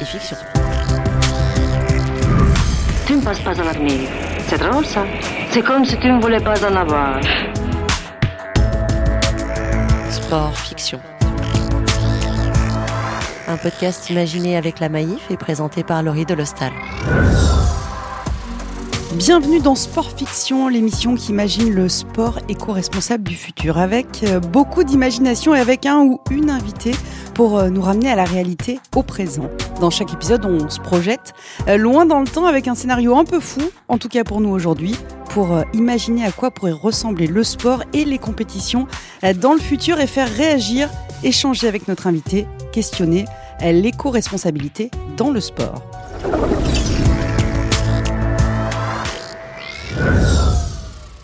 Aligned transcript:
et 0.00 0.04
fiction. 0.04 0.36
Tu 3.06 3.16
ne 3.16 3.22
passes 3.22 3.40
pas 3.40 3.52
à 3.52 3.64
l'armée. 3.64 4.08
C'est 4.48 4.58
drôle 4.58 4.84
ça. 4.84 5.04
C'est 5.50 5.62
comme 5.62 5.84
si 5.84 5.96
tu 5.98 6.08
ne 6.08 6.20
voulais 6.20 6.40
pas 6.40 6.54
en 6.64 6.76
avoir. 6.76 7.20
Sport 10.10 10.56
fiction. 10.56 11.00
Un 13.48 13.56
podcast 13.56 14.10
imaginé 14.10 14.56
avec 14.56 14.80
la 14.80 14.88
Maïf 14.88 15.30
et 15.30 15.36
présenté 15.36 15.84
par 15.84 16.02
Laurie 16.02 16.26
Delostal. 16.26 16.72
Bienvenue 19.14 19.60
dans 19.60 19.76
Sport 19.76 20.10
Fiction, 20.10 20.68
l'émission 20.68 21.14
qui 21.14 21.30
imagine 21.30 21.72
le 21.72 21.88
sport 21.88 22.38
éco-responsable 22.50 23.22
du 23.24 23.34
futur, 23.34 23.78
avec 23.78 24.22
euh, 24.24 24.40
beaucoup 24.40 24.84
d'imagination 24.84 25.54
et 25.54 25.58
avec 25.58 25.86
un 25.86 26.00
ou 26.00 26.20
une 26.30 26.50
invitée 26.50 26.92
pour 27.36 27.58
euh, 27.58 27.68
nous 27.68 27.82
ramener 27.82 28.10
à 28.10 28.16
la 28.16 28.24
réalité 28.24 28.80
au 28.96 29.02
présent. 29.02 29.50
Dans 29.78 29.90
chaque 29.90 30.10
épisode, 30.10 30.46
on 30.46 30.70
se 30.70 30.80
projette 30.80 31.34
euh, 31.68 31.76
loin 31.76 32.06
dans 32.06 32.20
le 32.20 32.26
temps 32.26 32.46
avec 32.46 32.66
un 32.66 32.74
scénario 32.74 33.14
un 33.14 33.24
peu 33.24 33.40
fou, 33.40 33.60
en 33.88 33.98
tout 33.98 34.08
cas 34.08 34.24
pour 34.24 34.40
nous 34.40 34.48
aujourd'hui, 34.48 34.96
pour 35.28 35.48
imaginer 35.74 36.24
à 36.24 36.32
quoi 36.32 36.50
pourrait 36.50 36.72
ressembler 36.72 37.26
le 37.26 37.44
sport 37.44 37.82
et 37.92 38.06
les 38.06 38.16
compétitions 38.16 38.86
dans 39.42 39.52
le 39.52 39.60
futur 39.60 40.00
et 40.00 40.06
faire 40.06 40.32
réagir, 40.32 40.88
échanger 41.24 41.68
avec 41.68 41.88
notre 41.88 42.06
invité, 42.06 42.46
questionner 42.72 43.26
l'éco-responsabilité 43.60 44.90
dans 45.18 45.30
le 45.30 45.42
sport. 45.42 45.82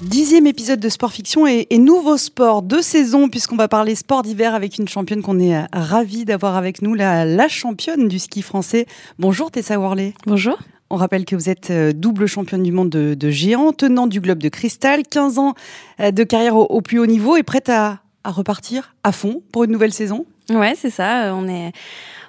Dixième 0.02 0.48
épisode 0.48 0.80
de 0.80 0.88
Sport 0.88 1.12
Fiction 1.12 1.47
et, 1.47 1.66
nouveau 1.79 2.16
sport 2.16 2.62
de 2.62 2.80
saison 2.80 3.29
puisqu'on 3.29 3.55
va 3.55 3.69
parler 3.69 3.95
sport 3.95 4.23
d'hiver 4.23 4.52
avec 4.52 4.79
une 4.79 4.88
championne 4.88 5.23
qu'on 5.23 5.38
est 5.38 5.56
euh, 5.56 5.62
ravi 5.73 6.24
d'avoir 6.24 6.56
avec 6.56 6.83
nous, 6.83 6.95
la, 6.95 7.24
la 7.24 7.47
championne 7.47 8.09
du 8.09 8.19
ski 8.19 8.43
français. 8.43 8.87
Bonjour 9.21 9.52
Tessa 9.52 9.79
Worley. 9.79 10.12
Bonjour. 10.27 10.59
On 10.90 10.96
rappelle 10.96 11.24
que 11.24 11.37
vous 11.37 11.49
êtes 11.49 11.71
euh, 11.71 11.93
double 11.93 12.27
championne 12.27 12.65
du 12.65 12.73
monde 12.73 12.90
de, 12.90 13.30
géant, 13.30 13.73
tenant 13.73 14.09
du 14.09 14.21
globe 14.21 14.38
de 14.38 14.49
cristal, 14.49 15.04
15 15.09 15.38
ans 15.38 15.54
euh, 16.01 16.10
de 16.10 16.24
carrière 16.24 16.57
au, 16.57 16.80
plus 16.80 16.99
haut 16.99 17.07
niveau 17.07 17.37
et 17.37 17.45
prête 17.45 17.68
à, 17.68 18.01
à 18.24 18.32
repartir 18.32 18.96
à 19.05 19.12
fond 19.12 19.40
pour 19.52 19.62
une 19.62 19.71
nouvelle 19.71 19.93
saison. 19.93 20.27
Ouais, 20.51 20.74
c'est 20.77 20.90
ça. 20.90 21.32
On 21.32 21.49
est 21.49 21.71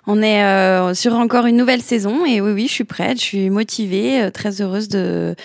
on 0.05 0.21
est 0.21 0.43
euh, 0.43 0.93
sur 0.93 1.13
encore 1.13 1.45
une 1.45 1.57
nouvelle 1.57 1.81
saison 1.81 2.25
et 2.25 2.41
oui, 2.41 2.51
oui, 2.51 2.67
je 2.67 2.73
suis 2.73 2.83
prête, 2.83 3.17
je 3.17 3.23
suis 3.23 3.49
motivée, 3.49 4.23
euh, 4.23 4.31
très 4.31 4.61
heureuse 4.61 4.89
de, 4.89 5.35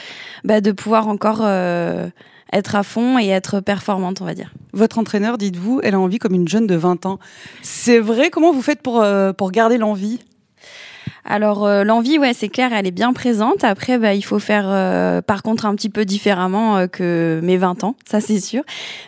bah, 0.44 0.60
de 0.60 0.72
pouvoir 0.72 1.06
encore 1.06 1.40
euh, 1.42 2.08
être 2.52 2.74
à 2.74 2.82
fond 2.82 3.18
et 3.18 3.28
être 3.28 3.60
performante, 3.60 4.20
on 4.20 4.24
va 4.24 4.34
dire. 4.34 4.52
Votre 4.72 4.98
entraîneur, 4.98 5.38
dites-vous, 5.38 5.80
elle 5.84 5.94
a 5.94 6.00
envie 6.00 6.18
comme 6.18 6.34
une 6.34 6.48
jeune 6.48 6.66
de 6.66 6.74
20 6.74 7.06
ans. 7.06 7.18
C'est 7.62 8.00
vrai? 8.00 8.30
Comment 8.30 8.52
vous 8.52 8.62
faites 8.62 8.82
pour, 8.82 9.04
pour 9.36 9.50
garder 9.50 9.78
l'envie? 9.78 10.18
Alors 11.24 11.68
l'envie, 11.84 12.18
ouais, 12.18 12.32
c'est 12.32 12.48
clair, 12.48 12.72
elle 12.72 12.86
est 12.86 12.90
bien 12.90 13.12
présente. 13.12 13.64
Après, 13.64 13.98
bah, 13.98 14.14
il 14.14 14.22
faut 14.22 14.38
faire, 14.38 15.22
par 15.24 15.42
contre, 15.42 15.66
un 15.66 15.74
petit 15.74 15.90
peu 15.90 16.06
différemment 16.06 16.88
que 16.88 17.40
mes 17.42 17.58
20 17.58 17.84
ans, 17.84 17.96
ça 18.08 18.22
c'est 18.22 18.40
sûr. 18.40 18.62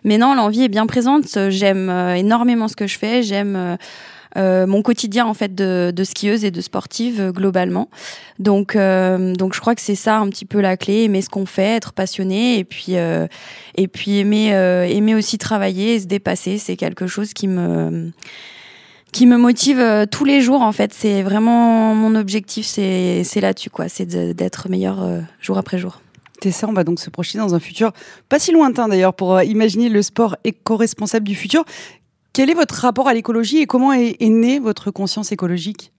Mais 0.05 0.19
non, 0.19 0.35
l'envie 0.35 0.64
est 0.64 0.69
bien 0.69 0.87
présente. 0.87 1.25
J'aime 1.48 1.89
énormément 1.89 2.69
ce 2.69 2.77
que 2.77 2.87
je 2.87 2.98
fais. 2.98 3.23
J'aime 3.23 3.57
euh, 3.57 3.77
mon 4.36 4.83
quotidien 4.83 5.27
en 5.27 5.34
fait 5.34 5.55
de, 5.55 5.92
de, 5.95 6.05
skieuse 6.05 6.45
et 6.45 6.50
de 6.50 6.61
sportive 6.61 7.20
euh, 7.20 7.33
globalement. 7.33 7.89
Donc, 8.39 8.77
euh, 8.77 9.34
donc 9.34 9.55
je 9.55 9.61
crois 9.61 9.75
que 9.75 9.81
c'est 9.81 9.95
ça 9.95 10.19
un 10.19 10.28
petit 10.28 10.45
peu 10.45 10.61
la 10.61 10.77
clé, 10.77 11.05
aimer 11.05 11.23
ce 11.23 11.28
qu'on 11.28 11.47
fait, 11.47 11.77
être 11.77 11.92
passionné 11.92 12.58
et 12.58 12.64
puis 12.64 12.95
et 12.95 13.89
puis 13.89 14.19
aimer 14.19 14.48
aimer 14.48 15.14
aussi 15.14 15.39
travailler 15.39 15.95
et 15.95 16.01
se 16.01 16.06
dépasser. 16.06 16.58
C'est 16.58 16.77
quelque 16.77 17.06
chose 17.06 17.33
qui 17.33 17.48
me 17.48 18.12
qui 19.12 19.27
me 19.27 19.36
motive 19.36 20.06
tous 20.11 20.25
les 20.25 20.41
jours 20.41 20.62
en 20.62 20.73
fait. 20.73 20.95
C'est 20.95 21.23
vraiment 21.23 21.95
mon 21.95 22.14
objectif, 22.14 22.67
c'est 22.67 23.23
c'est 23.25 23.41
là-dessus 23.41 23.70
quoi, 23.70 23.89
c'est 23.89 24.06
d'être 24.34 24.69
meilleur 24.69 25.06
jour 25.41 25.58
après 25.58 25.78
jour. 25.78 26.01
Tessa, 26.41 26.67
on 26.67 26.73
va 26.73 26.85
donc 26.85 26.98
se 26.98 27.11
projeter 27.11 27.36
dans 27.36 27.55
un 27.55 27.61
futur 27.61 27.92
pas 28.30 28.39
si 28.39 28.52
lointain 28.52 28.89
d'ailleurs 28.89 29.12
pour 29.14 29.42
imaginer 29.42 29.91
le 29.91 30.01
sport 30.01 30.36
éco-responsable 30.45 31.27
du 31.27 31.35
futur. 31.35 31.64
Quel 32.40 32.48
est 32.48 32.55
votre 32.55 32.77
rapport 32.77 33.06
à 33.06 33.12
l'écologie 33.12 33.58
et 33.58 33.67
comment 33.67 33.92
est, 33.92 34.18
née 34.23 34.61
votre 34.61 34.90
conscience 34.90 35.30
écologique? 35.30 35.92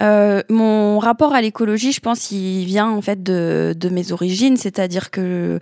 Euh, 0.00 0.40
mon 0.48 0.98
rapport 0.98 1.34
à 1.34 1.42
l'écologie, 1.42 1.92
je 1.92 2.00
pense, 2.00 2.30
il 2.30 2.64
vient 2.64 2.88
en 2.88 3.02
fait 3.02 3.22
de, 3.22 3.76
mes 3.92 4.12
origines, 4.12 4.56
c'est-à-dire 4.56 5.10
que 5.10 5.58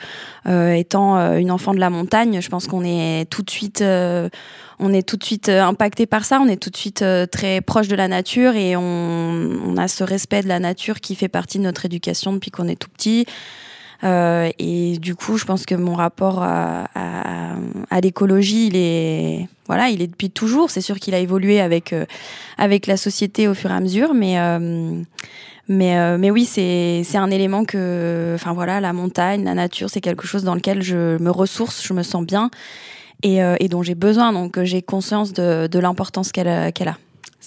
euh, 0.46 0.72
étant 0.74 1.18
euh, 1.18 1.38
une 1.38 1.50
enfant 1.50 1.74
de 1.74 1.80
la 1.80 1.90
montagne, 1.90 2.40
je 2.40 2.48
pense 2.48 2.68
qu'on 2.68 2.84
est 2.84 3.28
tout 3.30 3.42
de 3.42 3.50
suite, 3.50 3.82
on 3.82 4.92
est 4.92 5.02
tout 5.02 5.16
de 5.16 5.24
suite 5.24 5.48
impacté 5.48 6.06
par 6.06 6.24
ça. 6.24 6.38
On 6.40 6.46
est 6.46 6.62
tout 6.62 6.70
de 6.70 6.76
suite 6.76 7.04
très 7.32 7.60
proche 7.60 7.88
de 7.88 7.96
la 7.96 8.06
nature 8.06 8.54
et 8.54 8.76
on, 8.76 9.76
a 9.76 9.88
ce 9.88 10.04
respect 10.04 10.44
de 10.44 10.48
la 10.48 10.60
nature 10.60 11.00
qui 11.00 11.16
fait 11.16 11.26
partie 11.26 11.58
de 11.58 11.64
notre 11.64 11.84
éducation 11.84 12.32
depuis 12.32 12.52
qu'on 12.52 12.68
est 12.68 12.76
tout 12.76 12.90
petit. 12.90 13.26
Euh, 14.04 14.50
et 14.58 14.98
du 14.98 15.14
coup, 15.14 15.38
je 15.38 15.44
pense 15.44 15.66
que 15.66 15.74
mon 15.74 15.94
rapport 15.94 16.42
à, 16.42 16.88
à, 16.94 17.56
à 17.90 18.00
l'écologie, 18.00 18.68
il 18.68 18.76
est 18.76 19.48
voilà, 19.66 19.88
il 19.88 20.00
est 20.02 20.06
depuis 20.06 20.30
toujours. 20.30 20.70
C'est 20.70 20.80
sûr 20.80 20.98
qu'il 20.98 21.14
a 21.14 21.18
évolué 21.18 21.60
avec 21.60 21.92
euh, 21.92 22.06
avec 22.58 22.86
la 22.86 22.96
société 22.96 23.48
au 23.48 23.54
fur 23.54 23.70
et 23.70 23.74
à 23.74 23.80
mesure, 23.80 24.14
mais 24.14 24.38
euh, 24.38 25.02
mais 25.68 26.18
mais 26.18 26.30
oui, 26.30 26.44
c'est 26.44 27.02
c'est 27.04 27.18
un 27.18 27.30
élément 27.30 27.64
que, 27.64 28.32
enfin 28.34 28.52
voilà, 28.52 28.80
la 28.80 28.92
montagne, 28.92 29.44
la 29.44 29.54
nature, 29.54 29.90
c'est 29.90 30.00
quelque 30.00 30.26
chose 30.26 30.44
dans 30.44 30.54
lequel 30.54 30.80
je 30.82 31.18
me 31.18 31.30
ressource, 31.30 31.84
je 31.86 31.92
me 31.92 32.02
sens 32.02 32.24
bien 32.24 32.50
et, 33.22 33.40
et 33.60 33.68
dont 33.68 33.82
j'ai 33.82 33.94
besoin. 33.94 34.32
Donc 34.32 34.62
j'ai 34.62 34.80
conscience 34.80 35.34
de, 35.34 35.66
de 35.66 35.78
l'importance 35.78 36.32
qu'elle 36.32 36.72
qu'elle 36.72 36.88
a 36.88 36.96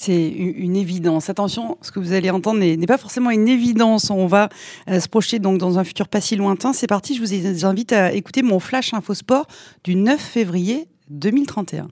c'est 0.01 0.29
une 0.29 0.75
évidence. 0.75 1.29
Attention, 1.29 1.78
ce 1.81 1.91
que 1.91 2.00
vous 2.00 2.13
allez 2.13 2.31
entendre 2.31 2.59
n'est 2.59 2.88
pas 2.88 2.97
forcément 2.97 3.29
une 3.29 3.47
évidence. 3.47 4.09
On 4.09 4.25
va 4.25 4.50
euh, 4.89 5.00
se 5.00 5.07
projeter 5.07 5.38
donc 5.38 5.59
dans 5.59 5.78
un 5.78 5.84
futur 5.84 6.07
pas 6.07 6.22
si 6.22 6.35
lointain. 6.35 6.73
C'est 6.73 6.88
parti, 6.88 7.16
je 7.16 7.22
vous 7.22 7.66
invite 7.66 7.94
à 7.94 8.12
écouter 8.12 8.41
mon 8.41 8.59
flash 8.59 8.95
infosport 8.95 9.45
du 9.84 9.95
9 9.95 10.19
février 10.19 10.88
2031. 11.12 11.89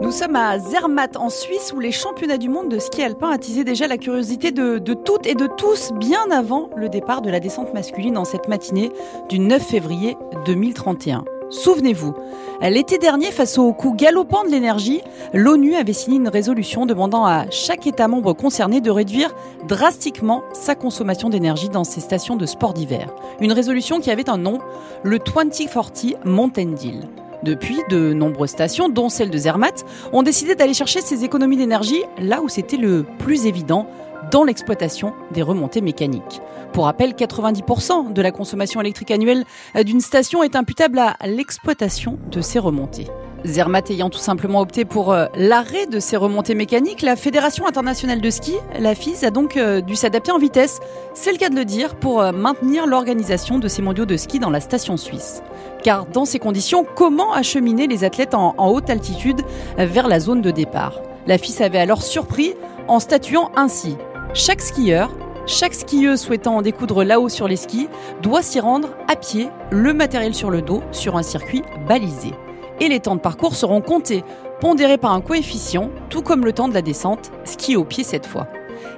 Nous 0.00 0.10
sommes 0.10 0.36
à 0.36 0.58
Zermatt 0.58 1.16
en 1.16 1.28
Suisse 1.28 1.72
où 1.74 1.80
les 1.80 1.92
championnats 1.92 2.38
du 2.38 2.48
monde 2.48 2.70
de 2.70 2.78
ski 2.78 3.02
alpin 3.02 3.30
attisaient 3.30 3.64
déjà 3.64 3.86
la 3.86 3.98
curiosité 3.98 4.50
de, 4.50 4.78
de, 4.78 4.94
toutes 4.94 5.26
et 5.26 5.34
de 5.34 5.46
tous 5.58 5.92
bien 5.92 6.30
avant 6.30 6.70
le 6.76 6.88
départ 6.88 7.20
de 7.20 7.28
la 7.28 7.40
descente 7.40 7.74
masculine 7.74 8.16
en 8.16 8.24
cette 8.24 8.48
matinée 8.48 8.90
du 9.28 9.38
9 9.38 9.62
février 9.62 10.16
2031. 10.46 11.24
Souvenez-vous, 11.50 12.14
l'été 12.62 12.98
dernier, 12.98 13.30
face 13.30 13.58
au 13.58 13.72
coût 13.72 13.94
galopant 13.94 14.44
de 14.44 14.50
l'énergie, 14.50 15.02
l'ONU 15.32 15.74
avait 15.74 15.92
signé 15.92 16.16
une 16.16 16.28
résolution 16.28 16.86
demandant 16.86 17.26
à 17.26 17.48
chaque 17.50 17.86
État 17.86 18.08
membre 18.08 18.32
concerné 18.32 18.80
de 18.80 18.90
réduire 18.90 19.34
drastiquement 19.68 20.42
sa 20.52 20.74
consommation 20.74 21.28
d'énergie 21.28 21.68
dans 21.68 21.84
ses 21.84 22.00
stations 22.00 22.36
de 22.36 22.46
sport 22.46 22.72
d'hiver. 22.72 23.08
Une 23.40 23.52
résolution 23.52 24.00
qui 24.00 24.10
avait 24.10 24.30
un 24.30 24.38
nom, 24.38 24.58
le 25.02 25.18
2040 25.18 26.24
Mountain 26.24 26.72
Deal. 26.72 27.08
Depuis, 27.42 27.78
de 27.90 28.14
nombreuses 28.14 28.50
stations, 28.50 28.88
dont 28.88 29.10
celle 29.10 29.30
de 29.30 29.36
Zermatt, 29.36 29.84
ont 30.14 30.22
décidé 30.22 30.54
d'aller 30.54 30.72
chercher 30.72 31.02
ces 31.02 31.24
économies 31.24 31.58
d'énergie 31.58 32.02
là 32.18 32.40
où 32.40 32.48
c'était 32.48 32.78
le 32.78 33.04
plus 33.18 33.46
évident, 33.46 33.86
dans 34.30 34.44
l'exploitation 34.44 35.12
des 35.32 35.42
remontées 35.42 35.80
mécaniques. 35.80 36.40
Pour 36.72 36.84
rappel, 36.84 37.12
90% 37.12 38.12
de 38.12 38.22
la 38.22 38.30
consommation 38.30 38.80
électrique 38.80 39.10
annuelle 39.10 39.44
d'une 39.84 40.00
station 40.00 40.42
est 40.42 40.56
imputable 40.56 40.98
à 40.98 41.16
l'exploitation 41.26 42.18
de 42.30 42.40
ces 42.40 42.58
remontées. 42.58 43.08
Zermatt 43.44 43.90
ayant 43.90 44.08
tout 44.08 44.18
simplement 44.18 44.60
opté 44.60 44.84
pour 44.84 45.12
euh, 45.12 45.26
l'arrêt 45.36 45.86
de 45.86 46.00
ces 46.00 46.16
remontées 46.16 46.54
mécaniques, 46.54 47.02
la 47.02 47.14
Fédération 47.14 47.66
internationale 47.66 48.20
de 48.20 48.30
ski, 48.30 48.54
la 48.78 48.94
FIS, 48.94 49.24
a 49.24 49.30
donc 49.30 49.56
euh, 49.56 49.82
dû 49.82 49.96
s'adapter 49.96 50.32
en 50.32 50.38
vitesse, 50.38 50.80
c'est 51.12 51.30
le 51.30 51.38
cas 51.38 51.50
de 51.50 51.54
le 51.54 51.66
dire, 51.66 51.94
pour 51.96 52.22
euh, 52.22 52.32
maintenir 52.32 52.86
l'organisation 52.86 53.58
de 53.58 53.68
ces 53.68 53.82
mondiaux 53.82 54.06
de 54.06 54.16
ski 54.16 54.38
dans 54.38 54.50
la 54.50 54.60
station 54.60 54.96
suisse. 54.96 55.42
Car 55.82 56.06
dans 56.06 56.24
ces 56.24 56.38
conditions, 56.38 56.86
comment 56.94 57.34
acheminer 57.34 57.86
les 57.86 58.04
athlètes 58.04 58.34
en, 58.34 58.54
en 58.56 58.70
haute 58.70 58.88
altitude 58.88 59.42
vers 59.76 60.08
la 60.08 60.20
zone 60.20 60.40
de 60.40 60.50
départ? 60.50 60.94
La 61.26 61.36
FIS 61.36 61.62
avait 61.62 61.78
alors 61.78 62.02
surpris 62.02 62.54
en 62.88 62.98
statuant 62.98 63.50
ainsi. 63.56 63.96
Chaque 64.34 64.60
skieur 64.60 65.10
chaque 65.46 65.74
skieuse 65.74 66.22
souhaitant 66.22 66.56
en 66.56 66.62
découdre 66.62 67.04
là-haut 67.04 67.28
sur 67.28 67.46
les 67.46 67.56
skis 67.56 67.88
doit 68.22 68.42
s'y 68.42 68.60
rendre 68.60 68.88
à 69.08 69.14
pied, 69.14 69.48
le 69.70 69.92
matériel 69.92 70.34
sur 70.34 70.50
le 70.50 70.62
dos, 70.62 70.82
sur 70.90 71.16
un 71.16 71.22
circuit 71.22 71.62
balisé. 71.86 72.32
Et 72.80 72.88
les 72.88 72.98
temps 72.98 73.14
de 73.14 73.20
parcours 73.20 73.54
seront 73.54 73.82
comptés, 73.82 74.24
pondérés 74.60 74.96
par 74.96 75.12
un 75.12 75.20
coefficient, 75.20 75.90
tout 76.08 76.22
comme 76.22 76.46
le 76.46 76.54
temps 76.54 76.66
de 76.66 76.74
la 76.74 76.80
descente, 76.80 77.30
ski 77.44 77.76
au 77.76 77.84
pied 77.84 78.04
cette 78.04 78.26
fois. 78.26 78.48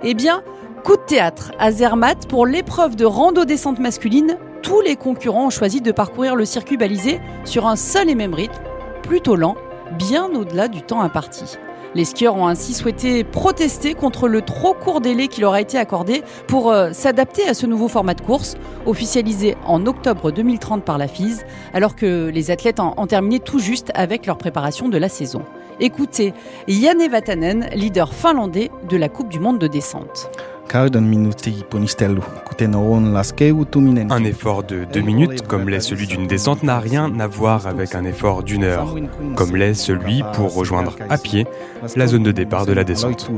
Eh 0.04 0.14
bien, 0.14 0.42
coup 0.84 0.96
de 0.96 1.02
théâtre 1.02 1.50
à 1.58 1.72
Zermatt 1.72 2.28
pour 2.28 2.46
l'épreuve 2.46 2.94
de 2.94 3.04
rando-descente 3.04 3.80
masculine, 3.80 4.38
tous 4.62 4.80
les 4.80 4.94
concurrents 4.94 5.46
ont 5.46 5.50
choisi 5.50 5.80
de 5.80 5.90
parcourir 5.90 6.36
le 6.36 6.44
circuit 6.44 6.76
balisé 6.76 7.20
sur 7.44 7.66
un 7.66 7.76
seul 7.76 8.08
et 8.08 8.14
même 8.14 8.34
rythme, 8.34 8.62
plutôt 9.02 9.34
lent, 9.34 9.56
bien 9.98 10.26
au-delà 10.32 10.68
du 10.68 10.82
temps 10.82 11.00
imparti. 11.00 11.58
Les 11.96 12.04
skieurs 12.04 12.36
ont 12.36 12.46
ainsi 12.46 12.74
souhaité 12.74 13.24
protester 13.24 13.94
contre 13.94 14.28
le 14.28 14.42
trop 14.42 14.74
court 14.74 15.00
délai 15.00 15.28
qui 15.28 15.40
leur 15.40 15.54
a 15.54 15.62
été 15.62 15.78
accordé 15.78 16.22
pour 16.46 16.70
euh, 16.70 16.90
s'adapter 16.92 17.48
à 17.48 17.54
ce 17.54 17.64
nouveau 17.64 17.88
format 17.88 18.12
de 18.12 18.20
course, 18.20 18.58
officialisé 18.84 19.56
en 19.64 19.86
octobre 19.86 20.30
2030 20.30 20.84
par 20.84 20.98
la 20.98 21.08
FIS, 21.08 21.38
alors 21.72 21.96
que 21.96 22.28
les 22.28 22.50
athlètes 22.50 22.80
ont 22.80 23.06
terminé 23.06 23.40
tout 23.40 23.60
juste 23.60 23.92
avec 23.94 24.26
leur 24.26 24.36
préparation 24.36 24.90
de 24.90 24.98
la 24.98 25.08
saison. 25.08 25.40
Écoutez 25.80 26.34
Janne 26.68 27.08
Vatanen, 27.10 27.70
leader 27.74 28.12
finlandais 28.12 28.70
de 28.86 28.98
la 28.98 29.08
Coupe 29.08 29.30
du 29.30 29.40
Monde 29.40 29.58
de 29.58 29.66
descente. 29.66 30.30
Un 34.10 34.24
effort 34.24 34.62
de 34.62 34.84
deux 34.84 35.00
minutes, 35.00 35.42
comme 35.46 35.68
l'est 35.68 35.80
celui 35.80 36.06
d'une 36.06 36.26
descente, 36.26 36.62
n'a 36.62 36.78
rien 36.78 37.12
à 37.20 37.26
voir 37.26 37.66
avec 37.66 37.94
un 37.94 38.04
effort 38.04 38.42
d'une 38.42 38.64
heure, 38.64 38.94
comme 39.36 39.56
l'est 39.56 39.74
celui 39.74 40.22
pour 40.34 40.54
rejoindre 40.54 40.96
à 41.08 41.18
pied 41.18 41.46
la 41.96 42.06
zone 42.06 42.22
de 42.22 42.32
départ 42.32 42.66
de 42.66 42.72
la 42.72 42.84
descente. 42.84 43.30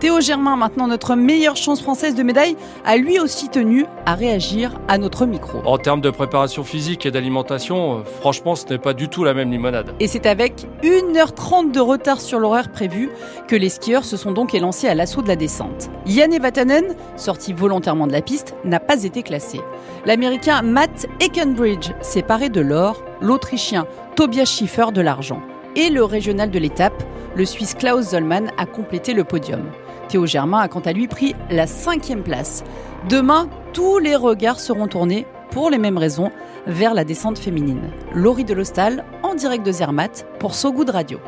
Théo 0.00 0.18
Germain, 0.22 0.56
maintenant 0.56 0.86
notre 0.86 1.14
meilleure 1.14 1.56
chance 1.56 1.82
française 1.82 2.14
de 2.14 2.22
médaille, 2.22 2.56
a 2.86 2.96
lui 2.96 3.20
aussi 3.20 3.50
tenu 3.50 3.84
à 4.06 4.14
réagir 4.14 4.80
à 4.88 4.96
notre 4.96 5.26
micro. 5.26 5.58
En 5.66 5.76
termes 5.76 6.00
de 6.00 6.08
préparation 6.08 6.64
physique 6.64 7.04
et 7.04 7.10
d'alimentation, 7.10 7.98
euh, 7.98 8.02
franchement, 8.04 8.54
ce 8.54 8.64
n'est 8.70 8.78
pas 8.78 8.94
du 8.94 9.10
tout 9.10 9.24
la 9.24 9.34
même 9.34 9.50
limonade. 9.50 9.92
Et 10.00 10.06
c'est 10.06 10.24
avec 10.24 10.66
1h30 10.82 11.72
de 11.72 11.80
retard 11.80 12.22
sur 12.22 12.38
l'horaire 12.38 12.72
prévu 12.72 13.10
que 13.46 13.54
les 13.54 13.68
skieurs 13.68 14.06
se 14.06 14.16
sont 14.16 14.32
donc 14.32 14.54
élancés 14.54 14.88
à 14.88 14.94
l'assaut 14.94 15.20
de 15.20 15.28
la 15.28 15.36
descente. 15.36 15.90
Yann 16.06 16.34
Vatanen, 16.38 16.94
sorti 17.16 17.52
volontairement 17.52 18.06
de 18.06 18.12
la 18.12 18.22
piste, 18.22 18.54
n'a 18.64 18.80
pas 18.80 19.04
été 19.04 19.22
classé. 19.22 19.60
L'Américain 20.06 20.62
Matt 20.62 21.08
Eckenbridge 21.20 21.90
s'est 22.00 22.22
paré 22.22 22.48
de 22.48 22.62
l'or, 22.62 23.04
l'Autrichien 23.20 23.86
Tobias 24.16 24.46
Schiffer 24.46 24.92
de 24.94 25.02
l'argent. 25.02 25.42
Et 25.76 25.90
le 25.90 26.04
régional 26.04 26.50
de 26.50 26.58
l'étape, 26.58 27.02
le 27.36 27.44
Suisse 27.44 27.74
Klaus 27.74 28.10
Zollmann, 28.10 28.50
a 28.56 28.64
complété 28.64 29.12
le 29.12 29.24
podium. 29.24 29.70
Théo 30.10 30.26
Germain 30.26 30.58
a 30.58 30.66
quant 30.66 30.80
à 30.80 30.92
lui 30.92 31.06
pris 31.06 31.36
la 31.50 31.68
cinquième 31.68 32.24
place. 32.24 32.64
Demain, 33.08 33.48
tous 33.72 34.00
les 34.00 34.16
regards 34.16 34.58
seront 34.58 34.88
tournés, 34.88 35.24
pour 35.52 35.70
les 35.70 35.78
mêmes 35.78 35.98
raisons, 35.98 36.32
vers 36.66 36.94
la 36.94 37.04
descente 37.04 37.38
féminine. 37.38 37.90
Laurie 38.12 38.44
Delostal, 38.44 39.04
en 39.22 39.36
direct 39.36 39.64
de 39.64 39.70
Zermatt, 39.70 40.26
pour 40.40 40.56
So 40.56 40.72
Good 40.72 40.90
Radio. 40.90 41.20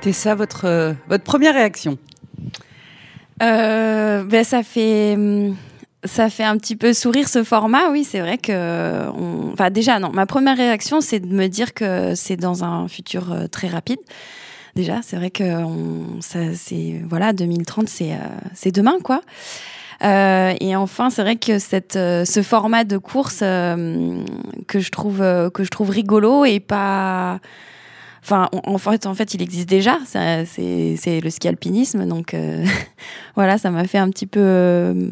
C'est 0.00 0.12
ça 0.12 0.34
votre, 0.34 0.64
euh, 0.64 0.94
votre 1.08 1.24
première 1.24 1.54
réaction? 1.54 1.98
Euh, 3.42 4.24
ben, 4.24 4.42
Ça 4.42 4.62
fait 4.62 5.14
hum, 5.16 5.54
ça 6.04 6.30
fait 6.30 6.44
un 6.44 6.56
petit 6.58 6.76
peu 6.76 6.92
sourire 6.92 7.28
ce 7.28 7.44
format. 7.44 7.90
Oui, 7.90 8.04
c'est 8.04 8.20
vrai 8.20 8.38
que, 8.38 9.08
enfin 9.52 9.70
déjà 9.70 9.98
non. 9.98 10.10
Ma 10.10 10.26
première 10.26 10.56
réaction, 10.56 11.00
c'est 11.00 11.20
de 11.20 11.34
me 11.34 11.48
dire 11.48 11.74
que 11.74 12.14
c'est 12.14 12.36
dans 12.36 12.64
un 12.64 12.88
futur 12.88 13.32
euh, 13.32 13.46
très 13.46 13.68
rapide. 13.68 13.98
Déjà, 14.74 15.00
c'est 15.02 15.16
vrai 15.16 15.30
que 15.30 15.44
ça, 16.20 16.40
c'est 16.54 17.00
voilà, 17.08 17.32
2030, 17.32 17.88
c'est 17.88 18.12
euh, 18.12 18.16
c'est 18.54 18.72
demain 18.72 18.98
quoi. 19.02 19.20
Euh, 20.02 20.52
et 20.60 20.74
enfin, 20.74 21.10
c'est 21.10 21.22
vrai 21.22 21.36
que 21.36 21.60
cette, 21.60 21.94
euh, 21.94 22.24
ce 22.24 22.42
format 22.42 22.82
de 22.82 22.98
course 22.98 23.38
que 23.38 24.80
je 24.80 24.90
trouve 24.90 25.18
que 25.18 25.62
je 25.62 25.68
trouve 25.68 25.90
rigolo 25.90 26.44
et 26.44 26.58
pas 26.58 27.40
enfin 28.22 28.48
en 28.52 28.78
fait 28.78 29.04
en 29.04 29.14
fait 29.14 29.34
il 29.34 29.42
existe 29.42 29.68
déjà 29.68 29.98
c'est 30.06 31.20
le 31.20 31.30
ski 31.30 31.46
alpinisme 31.46 32.06
donc 32.06 32.34
voilà 33.36 33.58
ça 33.58 33.70
m'a 33.70 33.86
fait 33.86 33.98
un 33.98 34.08
petit 34.08 34.26
peu 34.26 35.10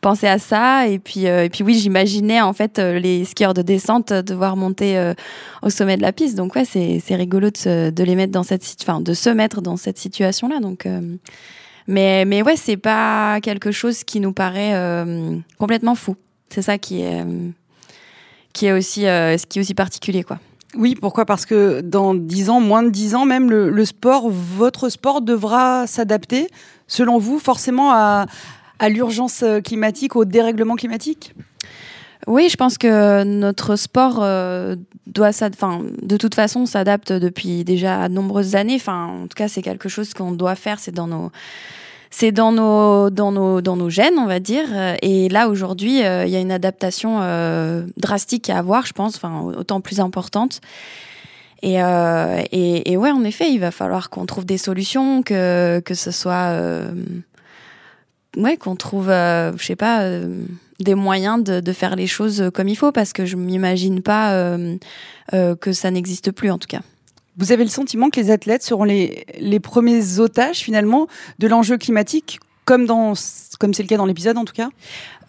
penser 0.00 0.26
à 0.26 0.38
ça. 0.38 0.88
Et 0.88 0.98
puis 0.98 1.26
euh, 1.26 1.44
et 1.44 1.48
puis 1.48 1.64
oui 1.64 1.78
j'imaginais 1.78 2.40
en 2.40 2.52
fait 2.52 2.78
euh, 2.78 2.98
les 2.98 3.24
skieurs 3.24 3.54
de 3.54 3.62
descente 3.62 4.12
devoir 4.12 4.56
monter 4.56 4.98
euh, 4.98 5.14
au 5.62 5.70
sommet 5.70 5.96
de 5.96 6.02
la 6.02 6.12
piste. 6.12 6.36
Donc 6.36 6.54
ouais 6.54 6.64
c'est 6.64 7.02
c'est 7.04 7.16
rigolo 7.16 7.50
de, 7.50 7.90
de 7.90 8.04
les 8.04 8.14
mettre 8.14 8.32
dans 8.32 8.42
cette 8.42 8.64
enfin 8.82 9.00
de 9.00 9.14
se 9.14 9.30
mettre 9.30 9.60
dans 9.60 9.76
cette 9.76 9.98
situation 9.98 10.48
là 10.48 10.60
donc 10.60 10.86
mais 11.86 12.24
mais 12.24 12.42
ouais 12.42 12.56
c'est 12.56 12.76
pas 12.76 13.40
quelque 13.40 13.70
chose 13.70 14.04
qui 14.04 14.20
nous 14.20 14.32
paraît 14.32 15.04
complètement 15.58 15.94
fou. 15.94 16.16
C'est 16.50 16.62
ça 16.62 16.78
qui 16.78 17.02
est 17.02 17.24
qui 18.52 18.66
est 18.66 18.72
aussi 18.72 19.02
ce 19.02 19.46
qui 19.46 19.58
est 19.58 19.62
aussi 19.62 19.74
particulier 19.74 20.22
quoi. 20.22 20.38
Oui, 20.76 20.94
pourquoi? 20.94 21.24
Parce 21.24 21.46
que 21.46 21.80
dans 21.80 22.14
10 22.14 22.50
ans, 22.50 22.60
moins 22.60 22.82
de 22.82 22.90
10 22.90 23.14
ans 23.14 23.24
même, 23.24 23.48
le, 23.48 23.70
le 23.70 23.84
sport, 23.86 24.28
votre 24.28 24.90
sport 24.90 25.22
devra 25.22 25.86
s'adapter, 25.86 26.48
selon 26.86 27.16
vous, 27.16 27.38
forcément 27.38 27.90
à, 27.90 28.26
à 28.78 28.88
l'urgence 28.88 29.42
euh, 29.42 29.60
climatique, 29.60 30.16
au 30.16 30.24
dérèglement 30.24 30.76
climatique? 30.76 31.34
Oui, 32.26 32.48
je 32.50 32.56
pense 32.56 32.76
que 32.76 33.24
notre 33.24 33.76
sport 33.76 34.18
euh, 34.22 34.76
doit, 35.06 35.30
enfin, 35.42 35.82
de 36.02 36.16
toute 36.16 36.34
façon, 36.34 36.66
s'adapte 36.66 37.12
depuis 37.12 37.64
déjà 37.64 38.08
de 38.08 38.14
nombreuses 38.14 38.54
années. 38.54 38.76
Enfin, 38.76 39.06
en 39.06 39.22
tout 39.22 39.36
cas, 39.36 39.48
c'est 39.48 39.62
quelque 39.62 39.88
chose 39.88 40.12
qu'on 40.12 40.32
doit 40.32 40.54
faire. 40.54 40.78
C'est 40.78 40.92
dans 40.92 41.06
nos, 41.06 41.30
c'est 42.10 42.32
dans 42.32 42.52
nos, 42.52 43.08
dans 43.08 43.32
nos, 43.32 43.62
dans 43.62 43.76
nos 43.76 43.88
gènes, 43.88 44.18
on 44.18 44.26
va 44.26 44.40
dire. 44.40 44.66
Et 45.00 45.28
là, 45.30 45.48
aujourd'hui, 45.48 46.04
euh, 46.04 46.26
il 46.26 46.30
y 46.30 46.36
a 46.36 46.40
une 46.40 46.52
adaptation 46.52 47.20
drastique 47.96 48.50
à 48.50 48.58
avoir, 48.58 48.84
je 48.84 48.92
pense, 48.92 49.16
enfin, 49.16 49.40
autant 49.40 49.80
plus 49.80 50.00
importante. 50.00 50.60
Et, 51.62 51.76
et, 51.76 52.92
et, 52.92 52.96
ouais, 52.96 53.10
en 53.10 53.24
effet, 53.24 53.50
il 53.50 53.58
va 53.58 53.70
falloir 53.70 54.10
qu'on 54.10 54.26
trouve 54.26 54.44
des 54.44 54.58
solutions, 54.58 55.22
que, 55.22 55.80
que 55.84 55.94
ce 55.94 56.10
soit 56.10 56.52
ouais, 58.36 58.56
qu'on 58.56 58.76
trouve, 58.76 59.08
euh, 59.10 59.56
je 59.56 59.64
sais 59.64 59.76
pas, 59.76 60.02
euh, 60.02 60.42
des 60.80 60.94
moyens 60.94 61.42
de, 61.42 61.60
de, 61.60 61.72
faire 61.72 61.96
les 61.96 62.06
choses 62.06 62.50
comme 62.54 62.68
il 62.68 62.76
faut, 62.76 62.92
parce 62.92 63.12
que 63.12 63.24
je 63.24 63.36
m'imagine 63.36 64.02
pas 64.02 64.32
euh, 64.32 64.76
que 65.32 65.72
ça 65.72 65.90
n'existe 65.90 66.30
plus 66.30 66.50
en 66.50 66.58
tout 66.58 66.68
cas. 66.68 66.80
Vous 67.36 67.52
avez 67.52 67.64
le 67.64 67.70
sentiment 67.70 68.10
que 68.10 68.20
les 68.20 68.30
athlètes 68.30 68.62
seront 68.62 68.84
les, 68.84 69.24
les 69.38 69.60
premiers 69.60 70.18
otages 70.18 70.58
finalement 70.58 71.06
de 71.38 71.46
l'enjeu 71.46 71.78
climatique, 71.78 72.40
comme 72.64 72.86
dans 72.86 73.14
comme 73.58 73.74
c'est 73.74 73.82
le 73.82 73.88
cas 73.88 73.96
dans 73.96 74.06
l'épisode 74.06 74.36
en 74.36 74.44
tout 74.44 74.54
cas? 74.54 74.68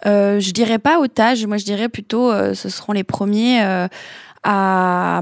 Euh, 0.06 0.40
Je 0.40 0.52
dirais 0.52 0.80
pas 0.80 1.00
otages, 1.00 1.45
moi 1.45 1.57
je 1.57 1.66
dirais 1.66 1.90
plutôt 1.90 2.31
ce 2.54 2.69
seront 2.69 2.94
les 2.94 3.04
premiers 3.04 3.62
à, 4.44 5.22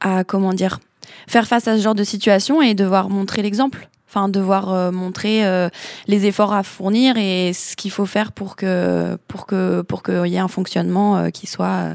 à 0.00 0.24
comment 0.24 0.52
dire 0.52 0.80
faire 1.26 1.46
face 1.46 1.68
à 1.68 1.76
ce 1.76 1.82
genre 1.82 1.94
de 1.94 2.04
situation 2.04 2.60
et 2.60 2.74
devoir 2.74 3.08
montrer 3.08 3.42
l'exemple 3.42 3.88
enfin 4.12 4.28
devoir 4.28 4.72
euh, 4.72 4.90
montrer 4.90 5.46
euh, 5.46 5.70
les 6.06 6.26
efforts 6.26 6.52
à 6.52 6.62
fournir 6.62 7.16
et 7.16 7.52
ce 7.54 7.76
qu'il 7.76 7.90
faut 7.90 8.04
faire 8.04 8.32
pour 8.32 8.56
que 8.56 9.16
pour 9.26 9.46
que 9.46 9.80
pour 9.80 10.02
qu'il 10.02 10.26
y 10.26 10.36
ait 10.36 10.38
un 10.38 10.48
fonctionnement 10.48 11.16
euh, 11.16 11.30
qui 11.30 11.46
soit 11.46 11.94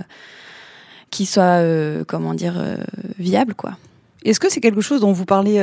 qui 1.11 1.25
soit 1.25 1.61
comment 2.05 2.33
dire 2.33 2.61
viable 3.17 3.53
quoi. 3.53 3.77
Est-ce 4.25 4.41
que 4.41 4.49
c'est 4.49 4.59
quelque 4.59 4.81
chose 4.81 5.01
dont 5.01 5.13
vous 5.13 5.25
parlez 5.25 5.61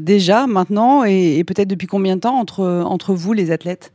déjà 0.00 0.46
maintenant 0.46 1.04
et, 1.04 1.36
et 1.36 1.44
peut-être 1.44 1.68
depuis 1.68 1.86
combien 1.86 2.16
de 2.16 2.20
temps 2.20 2.38
entre 2.38 2.82
entre 2.86 3.12
vous 3.12 3.34
les 3.34 3.50
athlètes? 3.50 3.92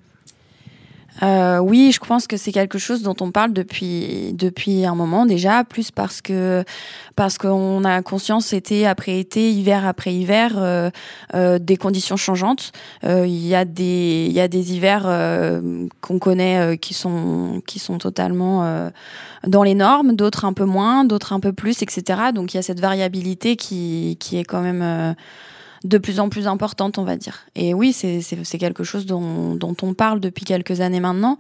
Euh, 1.22 1.60
oui, 1.60 1.92
je 1.92 2.00
pense 2.00 2.28
que 2.28 2.38
c'est 2.38 2.52
quelque 2.52 2.78
chose 2.78 3.02
dont 3.02 3.16
on 3.22 3.32
parle 3.32 3.54
depuis 3.54 4.34
depuis 4.34 4.86
un 4.86 4.96
moment 4.96 5.26
déjà, 5.26 5.64
plus 5.64 5.92
parce 5.92 6.22
que 6.22 6.64
parce 7.16 7.38
qu'on 7.38 7.84
a 7.84 8.02
conscience 8.02 8.54
été 8.54 8.88
après 8.88 9.20
été, 9.20 9.52
hiver 9.52 9.86
après 9.86 10.14
hiver, 10.14 10.54
euh, 10.58 10.90
euh, 11.36 11.60
des 11.60 11.78
conditions 11.78 12.18
changeantes. 12.18 12.72
Il 13.04 13.48
y 13.48 13.56
a 13.56 13.66
des 13.66 14.28
il 14.30 14.34
y 14.34 14.40
a 14.40 14.48
des 14.48 14.74
hivers 14.74 15.04
qu'on 16.02 16.20
connaît 16.20 16.78
qui 16.78 16.94
sont 16.94 17.62
qui 17.66 17.80
sont 17.80 17.98
totalement 17.98 18.90
dans 19.48 19.64
les 19.64 19.76
normes, 19.76 20.16
d'autres 20.16 20.46
un 20.46 20.54
peu 20.54 20.66
moins, 20.66 21.06
d'autres 21.06 21.34
un 21.34 21.40
peu 21.40 21.54
plus, 21.54 21.82
etc. 21.82 22.32
Donc 22.34 22.54
il 22.54 22.58
y 22.58 22.60
a 22.60 22.64
cette 22.64 22.80
variabilité 22.80 23.56
qui 23.56 24.18
qui 24.20 24.38
est 24.38 24.44
quand 24.44 24.62
même 24.62 25.16
de 25.84 25.98
plus 25.98 26.20
en 26.20 26.30
plus 26.30 26.48
importante, 26.48 26.98
on 26.98 27.04
va 27.04 27.16
dire. 27.16 27.46
Et 27.56 27.74
oui, 27.74 27.94
c'est 27.94 28.58
quelque 28.58 28.84
chose 28.84 29.06
dont, 29.06 29.56
dont, 29.56 29.76
on 29.82 29.94
parle 29.94 30.20
depuis 30.20 30.46
quelques 30.46 30.82
années 30.82 31.00
maintenant. 31.00 31.38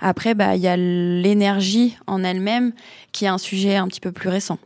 Après, 0.00 0.34
bah, 0.34 0.56
il 0.56 0.62
y 0.62 0.68
a 0.68 0.76
l'énergie 0.76 1.96
en 2.06 2.22
elle-même 2.22 2.72
qui 3.12 3.24
est 3.24 3.28
un 3.28 3.38
sujet 3.38 3.76
un 3.76 3.88
petit 3.88 4.00
peu 4.00 4.12
plus 4.12 4.28
récent, 4.28 4.58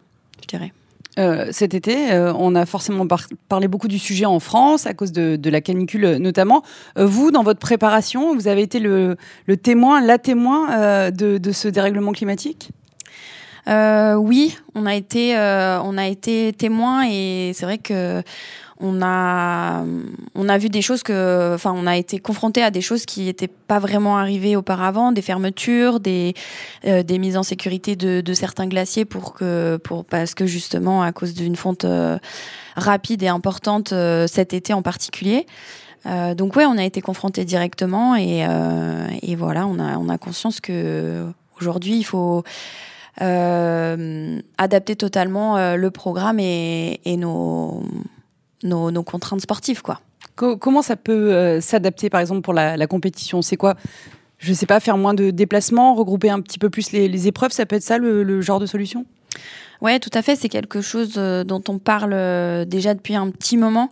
je 0.42 0.46
dirais. 0.46 0.72
Euh, 1.18 1.48
cet 1.50 1.74
été, 1.74 2.12
euh, 2.12 2.32
on 2.38 2.54
a 2.54 2.64
forcément 2.64 3.06
parlé 3.48 3.68
beaucoup 3.68 3.88
du 3.88 3.98
sujet 3.98 4.24
en 4.24 4.40
France 4.40 4.86
à 4.86 4.94
cause 4.94 5.12
de, 5.12 5.36
de 5.36 5.50
la 5.50 5.60
canicule 5.60 6.16
notamment. 6.16 6.62
Euh, 6.98 7.04
vous, 7.04 7.30
dans 7.30 7.42
votre 7.42 7.60
préparation, 7.60 8.34
vous 8.34 8.48
avez 8.48 8.62
été 8.62 8.78
le, 8.78 9.16
le 9.46 9.56
témoin, 9.58 10.00
la 10.00 10.18
témoin 10.18 11.10
de, 11.10 11.38
de, 11.38 11.52
ce 11.52 11.68
dérèglement 11.68 12.12
climatique? 12.12 12.70
Oui, 13.66 14.56
on 14.74 14.86
a 14.86 14.94
été, 14.94 15.36
on 15.36 15.98
a 15.98 16.06
été 16.06 16.52
témoin 16.52 17.04
et 17.08 17.52
c'est 17.54 17.66
vrai 17.66 17.78
que 17.78 18.22
on 18.82 19.00
a, 19.00 19.84
on 20.34 20.48
a 20.48 20.58
vu 20.58 20.68
des 20.68 20.82
choses 20.82 21.02
que, 21.02 21.52
enfin, 21.54 21.72
on 21.74 21.86
a 21.86 21.96
été 21.96 22.18
confronté 22.18 22.62
à 22.62 22.70
des 22.70 22.80
choses 22.80 23.06
qui 23.06 23.24
n'étaient 23.24 23.48
pas 23.48 23.78
vraiment 23.78 24.18
arrivées 24.18 24.56
auparavant, 24.56 25.12
des 25.12 25.22
fermetures, 25.22 26.00
des, 26.00 26.34
euh, 26.84 27.04
des 27.04 27.18
mises 27.18 27.36
en 27.36 27.44
sécurité 27.44 27.94
de, 27.94 28.20
de, 28.20 28.34
certains 28.34 28.66
glaciers 28.66 29.04
pour 29.04 29.34
que, 29.34 29.76
pour, 29.84 30.04
parce 30.04 30.34
que 30.34 30.46
justement, 30.46 31.02
à 31.02 31.12
cause 31.12 31.32
d'une 31.32 31.54
fonte 31.54 31.84
euh, 31.84 32.18
rapide 32.76 33.22
et 33.22 33.28
importante 33.28 33.92
euh, 33.92 34.26
cet 34.26 34.52
été 34.52 34.72
en 34.72 34.82
particulier. 34.82 35.46
donc 36.04 36.56
ouais, 36.56 36.66
on 36.66 36.76
a 36.76 36.84
été 36.84 37.00
confronté 37.00 37.44
directement 37.44 38.16
et, 38.16 38.44
et 39.22 39.36
voilà, 39.36 39.68
on 39.68 39.78
a, 39.78 39.96
on 39.98 40.08
a 40.08 40.18
conscience 40.18 40.60
que 40.60 41.24
aujourd'hui, 41.60 41.96
il 41.98 42.04
faut 42.04 42.42
adapter 44.58 44.96
totalement 44.96 45.76
le 45.76 45.90
programme 45.92 46.40
et, 46.40 47.00
et 47.04 47.16
nos 47.16 47.84
nos, 48.64 49.02
contraintes 49.02 49.40
sportives, 49.40 49.83
quoi. 49.83 50.00
Comment 50.35 50.83
ça 50.83 50.97
peut 50.97 51.33
euh, 51.33 51.61
s'adapter, 51.61 52.09
par 52.09 52.21
exemple, 52.21 52.40
pour 52.40 52.54
la, 52.54 52.87
compétition? 52.87 53.42
C'est 53.42 53.57
quoi? 53.57 53.75
Je 54.38 54.52
sais 54.52 54.66
pas, 54.66 54.81
faire 54.81 54.97
moins 54.97 55.14
de 55.14 55.31
déplacements, 55.31 55.95
regrouper 55.95 56.31
un 56.31 56.40
petit 56.40 56.59
peu 56.59 56.71
plus 56.71 56.92
les, 56.92 57.28
épreuves, 57.28 57.52
ça 57.52 57.66
peut 57.66 57.76
être 57.76 57.83
ça 57.83 57.99
le 57.99 58.40
genre 58.40 58.59
de 58.59 58.66
solution? 58.66 59.07
Ouais, 59.82 59.98
tout 59.98 60.10
à 60.14 60.22
fait. 60.22 60.36
C'est 60.36 60.48
quelque 60.48 60.80
chose 60.80 61.14
euh, 61.16 61.42
dont 61.42 61.62
on 61.68 61.80
parle 61.80 62.12
euh, 62.12 62.64
déjà 62.64 62.94
depuis 62.94 63.16
un 63.16 63.30
petit 63.30 63.56
moment. 63.56 63.90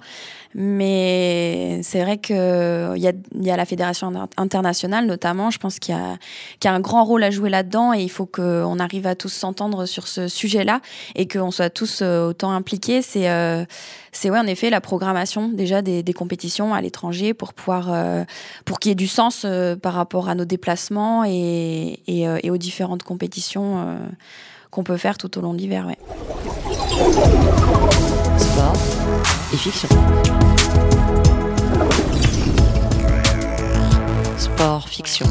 Mais 0.55 1.81
c'est 1.83 2.01
vrai 2.03 2.19
qu'il 2.19 2.37
y 2.37 3.09
a, 3.09 3.13
y 3.41 3.51
a 3.51 3.57
la 3.57 3.65
fédération 3.65 4.13
internationale 4.37 5.07
notamment, 5.07 5.53
je 5.53 5.59
pense 5.59 5.79
qu'il 5.79 5.95
y, 5.95 6.67
a 6.67 6.73
un 6.73 6.81
grand 6.81 7.05
rôle 7.05 7.23
à 7.23 7.31
jouer 7.31 7.51
là-dedans 7.51 7.95
et 7.95 8.03
il 8.03 8.11
faut 8.11 8.27
qu'on 8.27 8.81
arrive 8.81 9.07
à 9.07 9.15
tous 9.15 9.29
s'entendre 9.29 9.87
sur 9.87 10.09
ce 10.09 10.27
sujet-là 10.27 10.81
et 11.15 11.29
qu'on 11.29 11.53
soit 11.53 11.71
tous 11.71 12.01
euh, 12.03 12.27
autant 12.27 12.51
impliqués. 12.51 13.01
C'est 13.01 13.29
c'est 14.11 14.29
ouais 14.29 14.41
en 14.41 14.47
effet 14.49 14.71
la 14.71 14.81
programmation 14.81 15.49
déjà 15.49 15.83
des, 15.83 16.03
compétitions 16.13 16.75
à 16.75 16.81
l'étranger 16.81 17.33
pour 17.33 17.55
pouvoir 17.55 17.95
pour 18.65 18.81
qu'il 18.81 18.91
y 18.91 18.93
ait 18.93 18.97
du 18.97 19.07
sens 19.07 19.47
par 19.83 19.95
rapport 19.95 20.29
à 20.29 20.35
nos 20.35 20.45
déplacements 20.45 21.23
et 21.25 22.51
aux 22.51 22.57
différentes 22.57 23.05
compétitions 23.05 23.99
qu'on 24.71 24.85
peut 24.85 24.97
faire 24.97 25.19
tout 25.19 25.39
au 25.39 25.41
long 25.41 25.53
de 25.53 25.59
l'hiver. 25.59 25.87
Ouais. 25.87 25.99
Sport 28.39 28.77
et 29.53 29.57
fiction. 29.57 29.89
Sport, 34.39 34.89
fiction. 34.89 35.27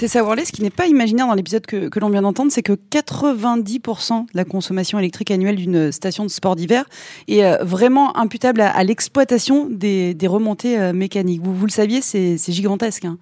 Tessa 0.00 0.24
Worley, 0.24 0.46
ce 0.46 0.52
qui 0.52 0.62
n'est 0.62 0.70
pas 0.70 0.86
imaginaire 0.86 1.26
dans 1.26 1.34
l'épisode 1.34 1.66
que, 1.66 1.88
que 1.88 2.00
l'on 2.00 2.08
vient 2.08 2.22
d'entendre, 2.22 2.50
c'est 2.50 2.62
que 2.62 2.72
90% 2.72 4.22
de 4.22 4.26
la 4.32 4.46
consommation 4.46 4.98
électrique 4.98 5.30
annuelle 5.30 5.56
d'une 5.56 5.92
station 5.92 6.24
de 6.24 6.30
sport 6.30 6.56
d'hiver 6.56 6.86
est 7.28 7.44
euh, 7.44 7.58
vraiment 7.62 8.16
imputable 8.16 8.62
à, 8.62 8.82
l'exploitation 8.82 9.68
des, 9.70 10.14
des, 10.14 10.26
remontées 10.26 10.78
euh, 10.78 10.94
mécaniques. 10.94 11.42
Vous, 11.42 11.54
vous 11.54 11.66
le 11.66 11.70
saviez, 11.70 12.00
c'est 12.00 12.38
gigantesque. 12.48 13.04
Hein. 13.04 13.18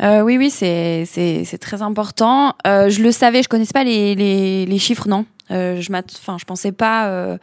Euh, 0.00 0.22
oui, 0.22 0.38
oui, 0.38 0.50
c'est 0.50 1.04
c'est 1.06 1.58
très 1.58 1.82
important. 1.82 2.54
Euh, 2.66 2.88
je 2.88 3.02
le 3.02 3.12
savais, 3.12 3.42
je 3.42 3.48
connaissais 3.48 3.72
pas 3.72 3.84
les 3.84 4.14
les, 4.14 4.66
les 4.66 4.78
chiffres, 4.78 5.08
non. 5.08 5.26
Euh, 5.50 5.80
je 5.80 5.92
enfin, 5.92 6.36
je 6.38 6.44
pensais 6.44 6.72
pas 6.72 7.08
euh, 7.08 7.38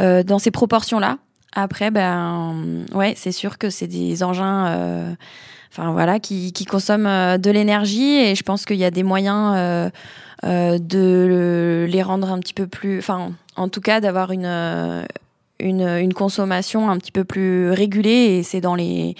euh, 0.00 0.22
dans 0.22 0.38
ces 0.38 0.50
proportions-là. 0.50 1.18
Après, 1.54 1.90
ben, 1.90 2.84
ouais, 2.94 3.14
c'est 3.16 3.32
sûr 3.32 3.58
que 3.58 3.68
c'est 3.70 3.86
des 3.86 4.22
engins, 4.22 4.66
euh, 4.66 5.14
enfin 5.70 5.92
voilà, 5.92 6.18
qui 6.18 6.52
qui 6.52 6.64
consomment 6.64 7.38
de 7.38 7.50
l'énergie 7.50 8.16
et 8.16 8.34
je 8.34 8.42
pense 8.42 8.64
qu'il 8.64 8.78
y 8.78 8.84
a 8.84 8.90
des 8.90 9.02
moyens 9.02 9.90
de 10.42 11.86
les 11.88 12.02
rendre 12.02 12.32
un 12.32 12.40
petit 12.40 12.54
peu 12.54 12.66
plus, 12.66 12.98
enfin, 12.98 13.32
en 13.56 13.68
tout 13.68 13.82
cas, 13.82 14.00
d'avoir 14.00 14.32
une 14.32 15.06
une 15.60 15.86
une 15.86 16.14
consommation 16.14 16.90
un 16.90 16.96
petit 16.98 17.12
peu 17.12 17.24
plus 17.24 17.70
régulée 17.70 18.38
et 18.38 18.42
c'est 18.42 18.60
dans 18.62 18.74
les 18.74 19.14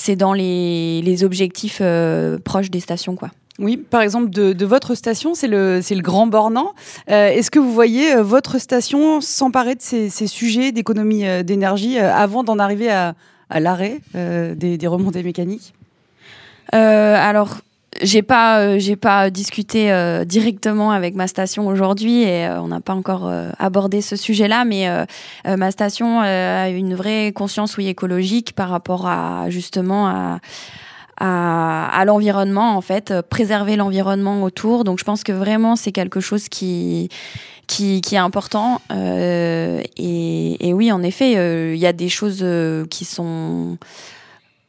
c'est 0.00 0.16
dans 0.16 0.32
les, 0.32 1.02
les 1.02 1.24
objectifs 1.24 1.80
euh, 1.82 2.38
proches 2.38 2.70
des 2.70 2.80
stations, 2.80 3.16
quoi. 3.16 3.30
Oui, 3.58 3.76
par 3.76 4.00
exemple, 4.00 4.30
de, 4.30 4.54
de 4.54 4.66
votre 4.66 4.94
station, 4.94 5.34
c'est 5.34 5.46
le, 5.46 5.80
le 5.80 6.00
Grand 6.00 6.26
Bornand. 6.26 6.72
Euh, 7.10 7.28
Est-ce 7.28 7.50
que 7.50 7.58
vous 7.58 7.74
voyez 7.74 8.14
euh, 8.14 8.22
votre 8.22 8.58
station 8.58 9.20
s'emparer 9.20 9.74
de 9.74 9.82
ces, 9.82 10.08
ces 10.08 10.26
sujets 10.26 10.72
d'économie 10.72 11.26
euh, 11.26 11.42
d'énergie 11.42 11.98
avant 11.98 12.42
d'en 12.42 12.58
arriver 12.58 12.90
à, 12.90 13.14
à 13.50 13.60
l'arrêt 13.60 14.00
des, 14.14 14.78
des, 14.78 14.86
remontées 14.86 15.22
mécaniques? 15.22 15.74
Alors, 16.72 17.58
j'ai 18.02 18.22
pas 18.22 18.60
euh, 18.60 18.78
j'ai 18.78 18.96
pas 18.96 19.30
discuté 19.30 19.92
euh, 19.92 20.24
directement 20.24 20.92
avec 20.92 21.14
ma 21.14 21.26
station 21.26 21.66
aujourd'hui 21.66 22.22
et 22.22 22.46
euh, 22.46 22.60
on 22.60 22.68
n'a 22.68 22.80
pas 22.80 22.94
encore 22.94 23.30
abordé 23.58 24.00
ce 24.00 24.16
sujet-là 24.16 24.64
mais 24.64 24.88
ma 25.44 25.70
station 25.70 26.20
a 26.20 26.68
une 26.68 26.94
vraie 26.94 27.32
conscience 27.32 27.76
oui 27.76 27.88
écologique 27.88 28.54
par 28.54 28.68
rapport 28.68 29.06
à 29.06 29.50
justement 29.50 30.08
à 30.08 30.40
à, 31.22 31.86
à 32.00 32.04
l'environnement 32.06 32.76
en 32.76 32.80
fait 32.80 33.12
préserver 33.28 33.76
l'environnement 33.76 34.42
autour. 34.42 34.84
Donc 34.84 34.98
je 34.98 35.04
pense 35.04 35.22
que 35.22 35.32
vraiment 35.32 35.76
c'est 35.76 35.92
quelque 35.92 36.20
chose 36.20 36.48
qui 36.48 37.10
qui, 37.66 38.00
qui 38.00 38.14
est 38.14 38.18
important 38.18 38.80
et, 38.90 39.82
et, 40.66 40.72
oui 40.72 40.90
en 40.90 41.02
effet 41.02 41.32
il 41.74 41.78
y 41.78 41.86
a 41.86 41.92
des 41.92 42.08
choses 42.08 42.44
qui 42.88 43.04
sont 43.04 43.76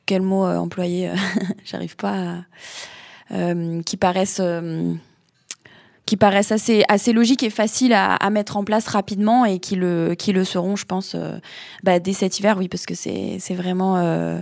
quel 0.06 0.22
mot 0.22 0.46
employer 0.46 1.10
j'arrive 1.63 1.96
pas 1.96 2.12
à 2.12 2.18
euh, 2.18 2.40
qui 3.86 3.98
paraissent 3.98 4.42
euh, 4.42 4.94
qui 6.06 6.18
paraissent 6.18 6.52
assez, 6.52 6.84
assez 6.90 7.14
logiques 7.14 7.44
et 7.44 7.50
faciles 7.50 7.94
à, 7.94 8.16
à, 8.16 8.30
mettre 8.30 8.58
en 8.58 8.64
place 8.64 8.88
rapidement 8.88 9.46
et 9.46 9.60
qui 9.60 9.76
le, 9.76 10.16
qui 10.18 10.34
le 10.34 10.44
seront, 10.44 10.76
je 10.76 10.86
pense, 10.86 11.14
euh, 11.16 11.38
bah, 11.84 12.00
dès 12.00 12.14
cet 12.14 12.40
hiver, 12.40 12.58
oui, 12.58 12.68
parce 12.68 12.86
que 12.86 12.96
c'est 12.96 13.38
vraiment. 13.52 13.98
Euh, 13.98 14.42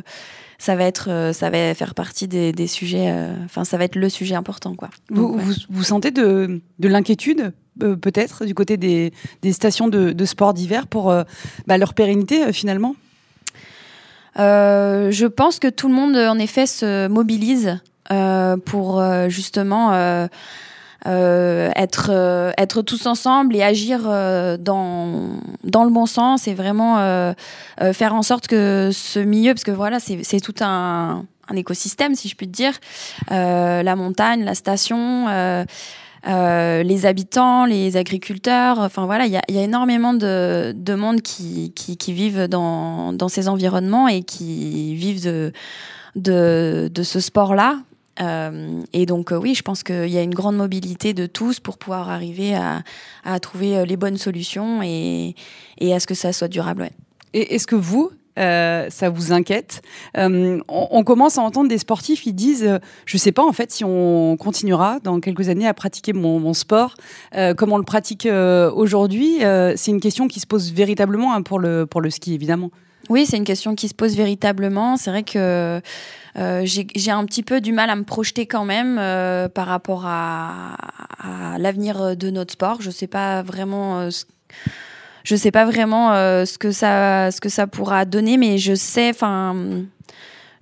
ça 0.57 0.75
va 0.75 0.83
être, 0.83 1.31
ça 1.33 1.49
va 1.49 1.73
faire 1.73 1.95
partie 1.95 2.27
des, 2.27 2.51
des 2.51 2.67
sujets. 2.67 3.15
Enfin, 3.45 3.63
ça 3.63 3.77
va 3.77 3.85
être 3.85 3.95
le 3.95 4.09
sujet 4.09 4.35
important, 4.35 4.75
quoi. 4.75 4.89
Vous, 5.09 5.37
vous, 5.37 5.53
vous, 5.69 5.83
sentez 5.83 6.11
de, 6.11 6.59
de 6.79 6.87
l'inquiétude 6.89 7.53
peut-être 7.79 8.43
du 8.43 8.53
côté 8.53 8.75
des, 8.75 9.13
des 9.41 9.53
stations 9.53 9.87
de, 9.87 10.11
de 10.11 10.25
sport 10.25 10.53
d'hiver 10.53 10.87
pour 10.87 11.13
bah, 11.65 11.77
leur 11.77 11.93
pérennité 11.93 12.51
finalement? 12.51 12.97
Euh, 14.37 15.11
Je 15.11 15.25
pense 15.25 15.59
que 15.59 15.67
tout 15.67 15.87
le 15.87 15.93
monde 15.93 16.15
en 16.15 16.37
effet 16.39 16.65
se 16.65 17.07
mobilise 17.07 17.67
euh, 17.67 17.77
pour 18.65 18.99
euh, 18.99 19.29
justement 19.29 19.91
euh, 19.93 20.27
être 21.75 22.53
être 22.57 22.81
tous 22.81 23.05
ensemble 23.05 23.55
et 23.55 23.63
agir 23.63 24.01
dans 24.59 25.39
dans 25.63 25.83
le 25.83 25.91
bon 25.91 26.05
sens 26.05 26.47
et 26.47 26.53
vraiment 26.53 26.97
faire 27.93 28.13
en 28.13 28.21
sorte 28.21 28.47
que 28.47 28.89
ce 28.91 29.19
milieu 29.19 29.53
parce 29.53 29.63
que 29.63 29.71
voilà 29.71 29.99
c'est 29.99 30.23
c'est 30.23 30.39
tout 30.39 30.55
un 30.61 31.25
un 31.51 31.55
écosystème 31.55 32.15
si 32.15 32.27
je 32.27 32.35
puis 32.35 32.47
te 32.47 32.51
dire 32.51 32.73
la 33.29 33.95
montagne 33.95 34.43
la 34.43 34.55
station 34.55 35.27
euh, 36.27 36.83
les 36.83 37.05
habitants, 37.05 37.65
les 37.65 37.95
agriculteurs. 37.95 38.79
Enfin 38.79 39.05
voilà, 39.05 39.25
il 39.25 39.31
y 39.31 39.37
a, 39.37 39.41
y 39.47 39.57
a, 39.57 39.61
énormément 39.61 40.13
de, 40.13 40.73
de 40.75 40.93
monde 40.93 41.21
qui, 41.21 41.71
qui, 41.73 41.95
qui, 41.95 42.11
vivent 42.13 42.47
dans, 42.47 43.13
dans 43.13 43.29
ces 43.29 43.47
environnements 43.47 44.07
et 44.09 44.23
qui 44.23 44.95
vivent 44.95 45.23
de, 45.23 45.53
de, 46.15 46.89
de 46.93 47.03
ce 47.03 47.21
sport-là. 47.21 47.79
Euh, 48.21 48.81
et 48.93 49.05
donc 49.05 49.31
euh, 49.31 49.37
oui, 49.37 49.55
je 49.55 49.61
pense 49.61 49.83
qu'il 49.83 50.09
y 50.09 50.17
a 50.17 50.21
une 50.21 50.33
grande 50.33 50.57
mobilité 50.57 51.13
de 51.13 51.25
tous 51.25 51.59
pour 51.59 51.77
pouvoir 51.77 52.09
arriver 52.09 52.55
à, 52.55 53.39
trouver 53.39 53.77
euh, 53.77 53.85
les 53.85 53.97
bonnes 53.97 54.17
solutions 54.17 54.81
et, 54.83 55.35
à 55.81 55.99
ce 55.99 56.07
que 56.07 56.15
ça 56.15 56.33
soit 56.33 56.47
durable. 56.47 56.89
Et 57.33 57.55
est-ce 57.55 57.67
que 57.67 57.75
vous, 57.75 58.11
ça 58.35 59.09
vous 59.09 59.33
inquiète? 59.33 59.81
On, 60.15 61.03
commence 61.03 61.37
à 61.37 61.41
entendre 61.41 61.69
des 61.69 61.77
sportifs 61.77 62.21
qui 62.21 62.33
disent, 62.33 62.79
je 63.05 63.17
sais 63.17 63.31
pas 63.31 63.45
en 63.45 63.51
fait 63.51 63.71
si 63.71 63.83
on 63.83 64.37
continuera 64.37 64.99
dans 65.03 65.19
quelques 65.19 65.49
années 65.49 65.67
à 65.67 65.73
pratiquer 65.73 66.13
mon, 66.13 66.39
mon 66.39 66.53
sport 66.53 66.95
comme 67.57 67.73
on 67.73 67.77
le 67.77 67.83
pratique 67.83 68.27
aujourd'hui. 68.73 69.39
c'est 69.75 69.91
une 69.91 69.99
question 69.99 70.27
qui 70.27 70.39
se 70.39 70.47
pose 70.47 70.71
véritablement 70.71 71.33
hein, 71.33 71.41
pour 71.41 71.59
le 71.59 71.85
pour 71.85 72.01
le 72.01 72.09
ski 72.09 72.33
évidemment. 72.33 72.71
Oui, 73.07 73.25
c'est 73.25 73.37
une 73.37 73.45
question 73.45 73.75
qui 73.75 73.87
se 73.87 73.93
pose 73.93 74.15
véritablement. 74.15 74.97
C'est 74.97 75.09
vrai 75.09 75.23
que 75.23 75.81
euh, 76.37 76.61
j'ai 76.65 77.11
un 77.11 77.25
petit 77.25 77.43
peu 77.43 77.61
du 77.61 77.71
mal 77.71 77.89
à 77.89 77.95
me 77.95 78.03
projeter 78.03 78.45
quand 78.45 78.65
même 78.65 78.97
euh, 78.99 79.47
par 79.49 79.67
rapport 79.67 80.03
à, 80.05 80.75
l'avenir 81.57 82.15
de 82.15 82.29
notre 82.29 82.53
sport. 82.53 82.81
Je 82.81 82.91
sais 82.91 83.07
pas 83.07 83.41
vraiment. 83.41 84.01
Euh, 84.01 84.09
sais 85.35 85.51
pas 85.51 85.65
vraiment 85.65 86.13
ce 86.45 86.57
que 86.57 86.71
ça 86.71 87.31
ce 87.31 87.41
que 87.41 87.49
ça 87.49 87.67
pourra 87.67 88.05
donner, 88.05 88.37
mais 88.37 88.57
je 88.57 88.73
sais, 88.73 89.09
enfin, 89.09 89.55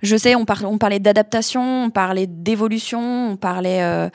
je 0.02 0.16
sais, 0.16 0.34
on, 0.34 0.44
par, 0.44 0.64
on 0.64 0.78
parlait 0.78 0.98
d'adaptation, 0.98 1.84
on 1.84 1.90
parlait 1.90 2.26
d'évolution, 2.26 3.30
on 3.32 3.36
parlait 3.36 3.82
euh, 3.82 4.08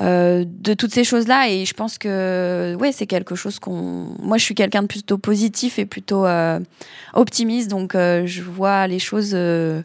euh, 0.00 0.44
de 0.46 0.74
toutes 0.74 0.92
ces 0.92 1.04
choses-là, 1.04 1.48
et 1.48 1.64
je 1.64 1.74
pense 1.74 1.98
que 1.98 2.76
ouais, 2.78 2.92
c'est 2.92 3.06
quelque 3.06 3.34
chose 3.34 3.58
qu'on. 3.58 4.14
Moi, 4.20 4.38
je 4.38 4.44
suis 4.44 4.54
quelqu'un 4.54 4.82
de 4.82 4.88
plutôt 4.88 5.18
positif 5.18 5.78
et 5.78 5.86
plutôt 5.86 6.26
euh, 6.26 6.60
optimiste, 7.14 7.70
donc 7.70 7.94
euh, 7.94 8.26
je 8.26 8.42
vois 8.42 8.86
les 8.86 8.98
choses 8.98 9.32
euh, 9.34 9.82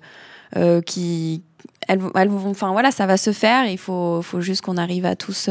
euh, 0.58 0.82
qui 0.82 1.44
elles, 1.88 2.02
elles 2.16 2.30
vont. 2.30 2.52
Enfin 2.52 2.72
voilà, 2.72 2.92
ça 2.92 3.06
va 3.06 3.18
se 3.18 3.32
faire. 3.32 3.66
Il 3.66 3.78
faut, 3.78 4.22
faut 4.22 4.42
juste 4.42 4.62
qu'on 4.62 4.78
arrive 4.78 5.06
à 5.06 5.16
tous 5.16 5.50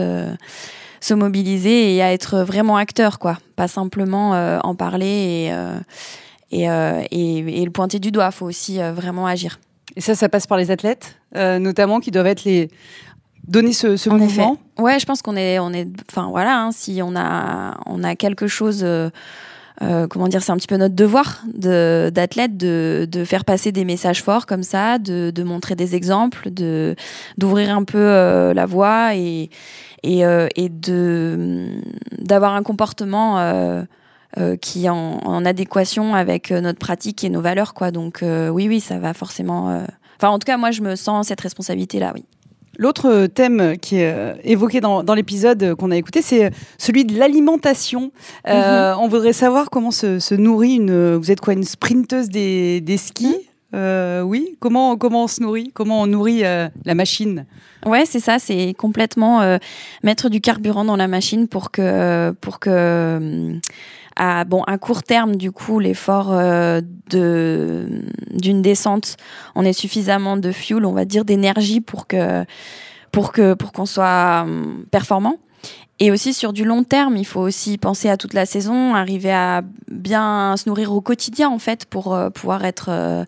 se 1.01 1.15
mobiliser 1.15 1.95
et 1.95 2.03
à 2.03 2.13
être 2.13 2.41
vraiment 2.41 2.77
acteur, 2.77 3.19
quoi. 3.19 3.39
Pas 3.57 3.69
simplement 3.69 4.35
euh, 4.35 4.59
en 4.63 4.75
parler 4.75 5.07
et, 5.07 5.53
euh, 5.53 5.79
et, 6.51 6.71
euh, 6.71 7.03
et, 7.11 7.39
et, 7.63 7.65
le 7.65 7.71
pointer 7.71 7.99
du 7.99 8.11
doigt. 8.11 8.29
Il 8.31 8.37
faut 8.37 8.47
aussi 8.47 8.79
vraiment 8.79 9.27
agir. 9.27 9.59
Et 9.97 10.01
ça, 10.01 10.15
ça 10.15 10.29
passe 10.29 10.47
par 10.47 10.59
les 10.59 10.71
athlètes, 10.71 11.17
notamment, 11.35 12.01
qui 12.01 12.11
doivent 12.11 12.27
être 12.27 12.45
les 12.45 12.69
donner 13.47 13.73
ce, 13.73 13.97
ce 13.97 14.11
en 14.11 14.19
mouvement. 14.19 14.53
Effet. 14.55 14.83
Ouais, 14.83 14.99
je 14.99 15.07
pense 15.07 15.23
qu'on 15.23 15.37
est, 15.37 15.59
on 15.59 15.73
est, 15.73 15.89
enfin 16.11 16.29
voilà, 16.31 16.61
hein, 16.61 16.73
si 16.73 17.01
on 17.03 17.17
a, 17.17 17.79
on 17.87 18.05
a 18.05 18.15
quelque 18.15 18.47
chose. 18.47 18.85
Euh, 19.83 20.07
comment 20.09 20.29
dire, 20.29 20.43
c'est 20.43 20.53
un 20.53 20.57
petit 20.57 20.67
peu 20.67 20.77
notre 20.77 20.95
devoir 20.95 21.43
d'athlète 21.55 22.59
de, 22.59 23.09
de, 23.11 23.25
faire 23.25 23.47
passer 23.47 23.73
des 23.73 23.87
messages 23.87 24.23
forts 24.23 24.45
comme 24.45 24.63
ça, 24.63 24.99
de, 24.99 25.33
de 25.35 25.43
montrer 25.43 25.75
des 25.75 25.95
exemples, 25.95 26.51
de 26.51 26.95
d'ouvrir 27.39 27.75
un 27.75 27.85
peu 27.85 27.99
euh, 27.99 28.53
la 28.53 28.67
voie 28.67 29.15
et, 29.15 29.49
et, 30.03 30.27
euh, 30.27 30.49
et 30.55 30.69
de 30.69 31.81
d'avoir 32.19 32.55
un 32.55 32.63
comportement 32.63 33.39
qui 34.61 34.87
est 34.87 34.91
en, 34.91 35.45
adéquation 35.45 36.15
avec 36.15 36.51
notre 36.51 36.79
pratique 36.79 37.25
et 37.25 37.31
nos 37.31 37.41
valeurs, 37.41 37.75
quoi. 37.75 37.91
Donc 37.91 38.21
oui, 38.23 38.69
oui, 38.69 38.81
ça 38.81 38.99
va 38.99 39.15
forcément. 39.15 39.83
Enfin, 40.17 40.29
en 40.29 40.39
tout 40.39 40.47
cas, 40.47 40.57
moi, 40.57 40.71
je 40.71 40.83
me 40.83 40.97
sens 40.97 41.29
cette 41.29 41.41
responsabilité-là, 41.41 42.13
oui. 42.15 42.25
L'autre 42.79 43.27
thème 43.27 43.77
qui 43.79 43.97
est 43.97 44.37
évoqué 44.45 44.81
dans, 44.81 45.03
l'épisode 45.15 45.75
qu'on 45.75 45.91
a 45.91 45.97
écouté, 45.97 46.23
c'est 46.23 46.51
celui 46.79 47.05
de 47.05 47.19
l'alimentation. 47.19 48.13
Mhm. 48.47 48.97
On 49.01 49.09
voudrait 49.09 49.33
savoir 49.33 49.69
comment 49.71 49.91
se, 49.91 50.35
nourrit 50.35 50.77
une. 50.77 51.17
Vous 51.17 51.31
êtes 51.31 51.41
quoi, 51.41 51.53
une 51.53 51.65
sprinteuse 51.65 52.29
des, 52.29 52.97
skis 52.97 53.37
mhm. 53.73 54.23
Oui. 54.25 54.57
Comment 54.61 54.97
comment 54.97 55.25
on 55.25 55.29
se 55.29 55.43
nourrit? 55.43 55.71
Comment 55.75 56.03
on 56.03 56.07
nourrit 56.07 56.43
la 56.43 56.95
machine? 56.95 57.45
Ouais, 57.87 58.05
c'est 58.05 58.21
ça, 58.21 58.39
c'est 58.39 58.75
complètement 58.77 59.41
euh, 59.41 59.57
mettre 60.03 60.29
du 60.29 60.41
carburant 60.41 60.85
dans 60.85 60.97
la 60.97 61.09
machine 61.09 61.49
pour 61.49 61.71
que 61.71 62.33
pour 62.41 62.61
que 62.61 62.71
euh, 62.71 63.59
à 64.21 64.45
bon 64.45 64.63
à 64.65 64.77
court 64.77 65.03
terme 65.03 65.37
du 65.37 65.51
coup 65.51 65.81
l'effort 65.81 66.31
euh, 66.31 66.83
de 67.09 67.89
d'une 68.31 68.61
descente, 68.61 69.17
on 69.55 69.65
ait 69.65 69.73
suffisamment 69.73 70.37
de 70.37 70.53
fuel, 70.53 70.85
on 70.85 70.93
va 70.93 71.07
dire 71.07 71.25
d'énergie 71.25 71.81
pour 71.81 72.07
que 72.07 72.45
pour 73.13 73.33
que 73.33 73.55
pour 73.55 73.73
qu'on 73.73 73.87
soit 73.87 74.47
performant. 74.91 75.37
Et 76.01 76.11
aussi 76.11 76.33
sur 76.33 76.53
du 76.53 76.65
long 76.65 76.85
terme, 76.85 77.17
il 77.17 77.27
faut 77.27 77.41
aussi 77.41 77.77
penser 77.77 78.09
à 78.09 78.17
toute 78.17 78.33
la 78.33 78.47
saison, 78.47 78.95
arriver 78.95 79.33
à 79.33 79.63
bien 79.91 80.55
se 80.57 80.69
nourrir 80.69 80.93
au 80.93 81.01
quotidien 81.01 81.49
en 81.49 81.59
fait 81.59 81.87
pour 81.87 82.19
pouvoir 82.35 82.65
être 82.65 83.27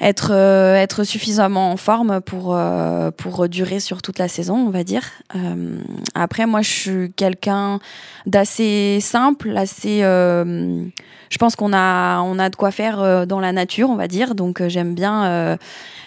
être 0.00 0.32
euh, 0.32 0.74
être 0.74 1.04
suffisamment 1.04 1.70
en 1.70 1.76
forme 1.76 2.20
pour 2.20 2.56
euh, 2.56 3.10
pour 3.10 3.48
durer 3.48 3.80
sur 3.80 4.02
toute 4.02 4.18
la 4.18 4.28
saison, 4.28 4.56
on 4.56 4.70
va 4.70 4.84
dire. 4.84 5.04
Euh, 5.36 5.78
après, 6.14 6.46
moi, 6.46 6.62
je 6.62 6.70
suis 6.70 7.12
quelqu'un 7.12 7.78
d'assez 8.26 8.98
simple, 9.00 9.56
assez. 9.56 10.00
je 10.00 11.38
pense 11.38 11.56
qu'on 11.56 11.72
a 11.72 12.20
on 12.22 12.38
a 12.38 12.50
de 12.50 12.56
quoi 12.56 12.70
faire 12.70 13.26
dans 13.26 13.40
la 13.40 13.52
nature, 13.52 13.88
on 13.90 13.96
va 13.96 14.08
dire. 14.08 14.34
Donc, 14.34 14.66
j'aime 14.66 14.94
bien 14.94 15.58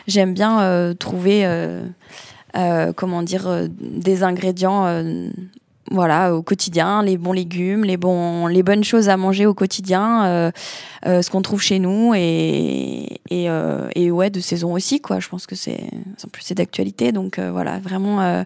j'aime 0.08 0.34
bien 0.34 0.94
trouver 1.00 1.48
comment 2.96 3.24
dire 3.24 3.68
des 3.80 4.24
ingrédients 4.24 5.04
voilà, 5.92 6.36
au 6.36 6.42
quotidien, 6.42 7.02
les 7.02 7.18
bons 7.18 7.32
légumes, 7.32 7.84
les, 7.84 7.98
bons, 7.98 8.48
les 8.48 8.64
bonnes 8.64 8.84
choses 8.84 9.10
à 9.10 9.18
manger 9.18 9.46
au 9.46 9.54
quotidien, 9.54 10.26
euh, 10.26 10.52
euh, 11.06 11.22
ce 11.22 11.30
qu'on 11.30 11.42
trouve 11.42 11.62
chez 11.62 11.80
nous 11.80 12.14
et, 12.14 13.20
et, 13.30 13.50
euh, 13.50 13.88
et, 13.96 14.12
ouais, 14.12 14.30
de 14.30 14.40
saison 14.40 14.74
aussi, 14.74 15.00
quoi. 15.00 15.20
Je 15.20 15.30
pense 15.30 15.48
que 15.48 15.56
c'est, 15.56 15.80
en 16.24 16.28
plus, 16.28 16.44
c'est 16.44 16.56
d'actualité. 16.56 17.12
Donc 17.12 17.40
voilà, 17.40 17.80
vraiment 17.80 18.44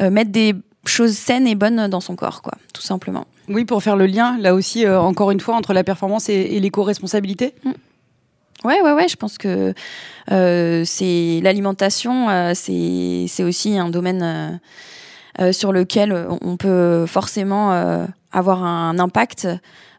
mettre 0.00 0.30
des 0.30 0.54
choses 0.84 1.16
saines 1.16 1.46
et 1.46 1.54
bonnes 1.54 1.88
dans 1.88 2.00
son 2.00 2.16
corps, 2.16 2.42
quoi, 2.42 2.54
tout 2.74 2.82
simplement. 2.82 3.26
Oui, 3.48 3.64
pour 3.64 3.82
faire 3.82 3.96
le 3.96 4.06
lien, 4.06 4.36
là 4.38 4.54
aussi, 4.54 4.86
encore 4.88 5.30
une 5.30 5.40
fois, 5.40 5.54
entre 5.54 5.72
la 5.72 5.84
performance 5.84 6.28
et, 6.28 6.58
l'éco-responsabilité 6.60 7.54
mm. 7.64 7.72
Ouais, 8.64 8.82
ouais, 8.82 8.92
ouais, 8.92 9.06
je 9.06 9.14
pense 9.14 9.38
que 9.38 9.72
c'est 10.26 11.40
l'alimentation, 11.44 12.52
c'est, 12.54 13.26
c'est 13.28 13.44
aussi 13.44 13.78
un 13.78 13.88
domaine 13.88 14.60
sur 15.52 15.72
lequel 15.72 16.26
on 16.40 16.56
peut 16.56 17.06
forcément 17.06 17.72
euh, 17.72 18.06
avoir 18.32 18.64
un 18.64 18.98
impact 18.98 19.48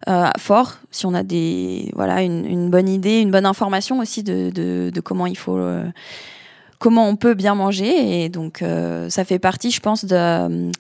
euh, 0.08 0.30
fort 0.38 0.78
si 0.92 1.06
on 1.06 1.14
a 1.14 1.24
des 1.24 1.92
voilà 1.96 2.22
une, 2.22 2.70
bonne 2.70 2.90
idée, 2.90 3.20
une 3.20 3.32
bonne 3.32 3.46
information 3.46 4.00
aussi 4.00 4.24
de, 4.24 4.50
de, 4.50 5.02
comment 5.02 5.26
il 5.26 5.38
faut 5.38 5.60
comment 6.78 7.08
on 7.08 7.16
peut 7.16 7.34
bien 7.34 7.56
manger. 7.56 8.24
Et 8.24 8.30
donc 8.30 8.64
ça 9.10 9.26
fait 9.26 9.40
partie 9.40 9.72
je 9.72 9.80
pense 9.80 10.06
de 10.06 10.72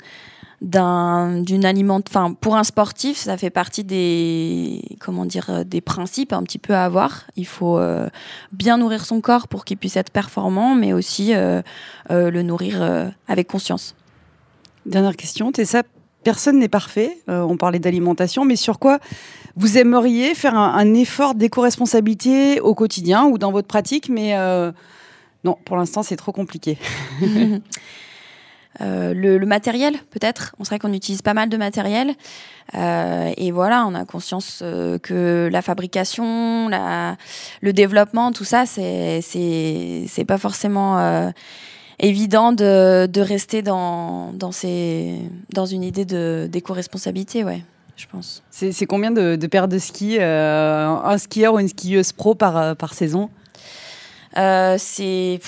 d'un 0.62 1.42
d'une 1.42 1.64
aliment 1.64 2.02
enfin 2.06 2.34
pour 2.34 2.58
un 2.58 2.66
sportif 2.66 3.16
ça 3.16 3.38
fait 3.38 3.50
partie 3.50 3.86
des 3.86 4.82
comment 5.00 5.26
dire 5.26 5.64
des 5.64 5.80
principes 5.80 6.34
un 6.34 6.44
petit 6.44 6.60
peu 6.60 6.74
à 6.74 6.86
avoir. 6.86 7.26
Il 7.36 7.48
faut 7.48 7.80
bien 8.52 8.78
nourrir 8.78 9.06
son 9.06 9.22
corps 9.22 9.48
pour 9.48 9.66
qu'il 9.66 9.78
puisse 9.78 9.98
être 9.98 10.12
performant 10.12 10.76
mais 10.76 10.94
aussi 10.94 11.34
le 11.34 12.42
nourrir 12.42 13.12
avec 13.28 13.48
conscience 13.48 13.96
Dernière 14.86 15.16
question, 15.16 15.52
Tessa, 15.52 15.84
personne 16.24 16.60
n'est 16.60 16.70
parfait. 16.70 17.18
Euh, 17.30 17.42
on 17.42 17.58
parlait 17.58 17.80
d'alimentation, 17.80 18.46
mais 18.46 18.56
sur 18.56 18.80
quoi 18.80 19.00
vous 19.56 19.78
aimeriez 19.78 20.36
faire 20.36 20.56
un, 20.56 20.94
effort 20.94 21.36
d'éco-responsabilité 21.36 22.62
au 22.62 22.76
quotidien 22.76 23.26
ou 23.26 23.38
dans 23.38 23.52
votre 23.52 23.68
pratique 23.68 24.08
Mais 24.08 24.38
euh, 24.38 24.72
non, 25.44 25.58
pour 25.66 25.76
l'instant, 25.76 26.04
c'est 26.04 26.18
trop 26.18 26.32
compliqué. 26.32 26.78
Euh, 28.82 29.14
le, 29.14 29.46
matériel, 29.46 29.96
peut-être. 30.12 30.56
On 30.60 30.64
serait 30.64 30.80
qu'on 30.80 30.94
utilise 30.94 31.22
pas 31.22 31.34
mal 31.34 31.50
de 31.50 31.58
matériel. 31.58 32.14
et 32.74 33.52
voilà, 33.52 33.86
on 33.86 33.94
a 33.96 34.06
conscience 34.06 34.64
que 35.04 35.50
la 35.52 35.62
fabrication, 35.62 36.70
le 36.70 37.74
développement, 37.74 38.32
tout 38.32 38.46
ça, 38.46 38.66
c'est 38.66 40.26
pas 40.26 40.38
forcément 40.38 41.34
évident 42.00 42.52
de, 42.52 43.08
de 43.08 43.22
rester 43.22 43.62
dans, 43.62 44.32
dans, 44.34 44.52
ces, 44.52 45.20
dans 45.54 45.66
une 45.66 45.84
idée 45.84 46.06
d'éco-responsabilité, 46.48 47.44
ouais, 47.44 47.62
je 47.96 48.06
pense. 48.08 48.42
C'est 48.52 48.86
combien 48.86 49.12
de, 49.12 49.36
de, 49.36 49.48
paires 49.48 49.68
de 49.68 49.78
skis, 49.78 50.18
euh, 50.20 50.88
un 50.88 51.18
skieur 51.18 51.54
ou 51.54 51.60
une 51.60 51.68
skieuse 51.68 52.12
pro 52.12 52.36
par, 52.36 52.58
euh, 52.58 52.76
par 52.76 52.94
saison? 52.94 53.30
Euh, 54.38 54.78
C'est. 54.78 55.40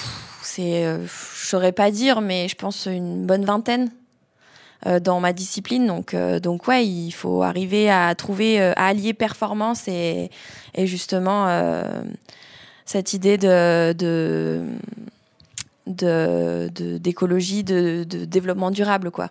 Je 0.54 1.48
saurais 1.48 1.72
pas 1.72 1.92
dire, 1.92 2.20
mais 2.20 2.48
je 2.48 2.56
pense 2.56 2.86
une 2.88 3.26
bonne 3.26 3.46
vingtaine 3.46 3.90
dans 5.02 5.20
ma 5.22 5.32
discipline. 5.32 5.86
Donc, 5.86 6.16
donc 6.42 6.68
ouais, 6.68 6.86
il 6.86 7.12
faut 7.12 7.44
arriver 7.44 7.90
à 7.90 8.14
trouver, 8.16 8.60
à 8.60 8.88
allier 8.88 9.14
performance 9.14 9.88
et, 9.88 10.30
et 10.76 10.88
justement 10.88 11.48
cette 12.86 13.14
idée 13.14 13.38
de, 13.38 13.94
de 13.94 14.66
d'écologie, 15.88 17.64
de, 17.64 18.06
de, 18.08 18.26
développement 18.26 18.72
durable, 18.72 19.12
quoi. 19.12 19.30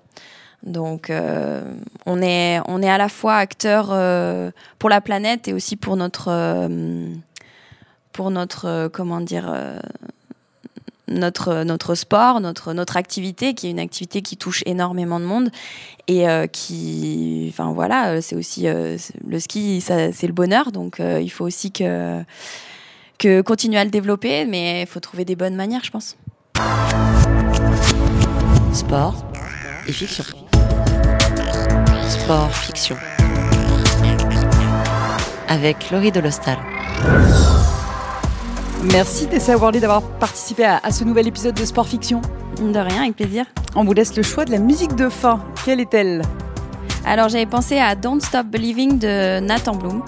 Donc, 0.62 1.08
euh, 1.08 1.62
on, 2.06 2.20
est, 2.20 2.60
on 2.66 2.82
est 2.82 2.90
à 2.90 2.98
la 2.98 3.08
fois 3.08 3.36
acteur 3.36 3.88
euh, 3.90 4.50
pour 4.78 4.90
la 4.90 5.00
planète 5.00 5.48
et 5.48 5.54
aussi 5.54 5.76
pour 5.76 5.96
notre, 5.96 6.28
euh, 6.28 7.08
pour 8.12 8.30
notre 8.30 8.90
comment 8.92 9.20
dire, 9.20 9.54
notre, 11.08 11.64
notre 11.64 11.94
sport, 11.94 12.40
notre, 12.40 12.74
notre 12.74 12.98
activité, 12.98 13.54
qui 13.54 13.68
est 13.68 13.70
une 13.70 13.80
activité 13.80 14.20
qui 14.20 14.36
touche 14.36 14.62
énormément 14.66 15.18
de 15.18 15.24
monde 15.24 15.50
et 16.08 16.26
qui, 16.52 17.46
enfin 17.50 17.72
voilà, 17.72 18.20
c'est 18.20 18.36
aussi 18.36 18.66
le 18.66 19.38
ski, 19.38 19.80
c'est 19.80 20.26
le 20.26 20.32
bonheur, 20.32 20.72
donc 20.72 21.00
il 21.00 21.30
faut 21.30 21.46
aussi 21.46 21.72
que, 21.72 22.22
que 23.18 23.40
continuer 23.40 23.78
à 23.78 23.84
le 23.84 23.90
développer, 23.90 24.44
mais 24.44 24.82
il 24.82 24.86
faut 24.86 25.00
trouver 25.00 25.24
des 25.24 25.36
bonnes 25.36 25.56
manières, 25.56 25.84
je 25.84 25.90
pense. 25.90 26.16
Sport 28.72 29.14
et 29.86 29.92
fiction. 29.92 30.24
Sport, 32.08 32.50
fiction. 32.52 32.96
Avec 35.48 35.90
Laurie 35.90 36.12
Delostal. 36.12 36.58
Merci 38.92 39.26
Tessa 39.26 39.56
Worley 39.56 39.80
d'avoir 39.80 40.02
participé 40.02 40.64
à, 40.64 40.90
ce 40.90 41.04
nouvel 41.04 41.28
épisode 41.28 41.54
de 41.54 41.64
Sport 41.64 41.86
Fiction. 41.86 42.22
De 42.60 42.78
rien, 42.78 43.02
avec 43.02 43.16
plaisir. 43.16 43.44
On 43.76 43.84
vous 43.84 43.92
laisse 43.92 44.16
le 44.16 44.22
choix 44.22 44.44
de 44.44 44.50
la 44.50 44.58
musique 44.58 44.94
de 44.96 45.08
fin. 45.08 45.40
Quelle 45.64 45.80
est-elle? 45.80 46.22
Alors 47.04 47.28
j'avais 47.28 47.46
pensé 47.46 47.78
à 47.78 47.94
Don't 47.94 48.20
Stop 48.20 48.46
Believing 48.46 48.98
de 48.98 49.40
Nathan 49.40 49.74
Bloom. 49.74 50.02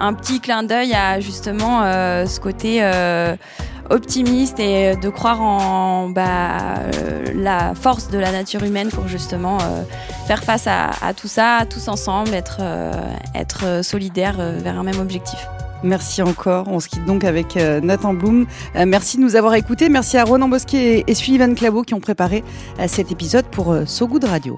Un 0.00 0.14
petit 0.14 0.40
clin 0.40 0.62
d'œil 0.62 0.94
à 0.94 1.20
justement 1.20 1.82
euh, 1.82 2.26
ce 2.26 2.40
côté... 2.40 2.78
Euh, 2.82 3.36
optimiste 3.90 4.58
et 4.60 4.96
de 4.96 5.08
croire 5.08 5.40
en 5.40 6.08
bah, 6.08 6.78
euh, 6.78 7.24
la 7.34 7.74
force 7.74 8.08
de 8.08 8.18
la 8.18 8.32
nature 8.32 8.62
humaine 8.62 8.88
pour 8.88 9.08
justement 9.08 9.58
euh, 9.60 9.82
faire 10.26 10.42
face 10.42 10.66
à, 10.66 10.90
tout 11.14 11.28
ça, 11.28 11.64
tous 11.68 11.88
ensemble, 11.88 12.34
être, 12.34 12.58
euh, 12.60 12.92
être 13.34 13.84
solidaires 13.84 14.36
vers 14.38 14.78
un 14.78 14.82
même 14.82 15.00
objectif. 15.00 15.38
Merci 15.82 16.22
encore. 16.22 16.68
On 16.68 16.80
se 16.80 16.88
quitte 16.88 17.04
donc 17.04 17.22
avec 17.22 17.54
Nathan 17.56 18.14
Blum. 18.14 18.46
merci 18.86 19.18
de 19.18 19.22
nous 19.22 19.36
avoir 19.36 19.54
écoutés. 19.54 19.88
Merci 19.88 20.16
à 20.16 20.24
Ronan 20.24 20.48
Bosquet 20.48 21.04
et 21.06 21.14
Sullivan 21.14 21.54
Claveau 21.54 21.82
qui 21.82 21.94
ont 21.94 22.00
préparé 22.00 22.42
cet 22.88 23.12
épisode 23.12 23.44
pour 23.46 23.76
So 23.86 24.08
Good 24.08 24.24
Radio. 24.24 24.56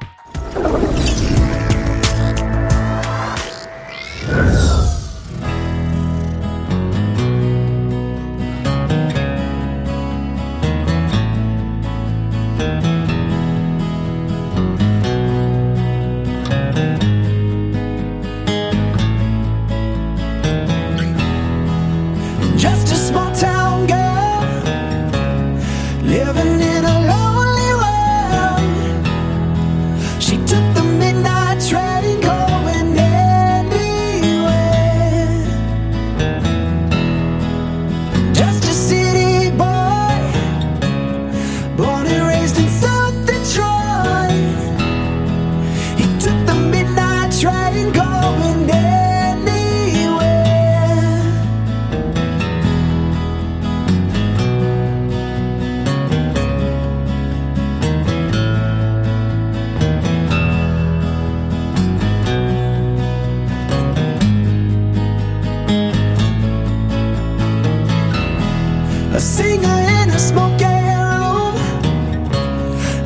finger 69.49 69.79
in 69.99 70.11
a 70.11 70.19
smoky 70.19 70.65
room. 70.65 71.55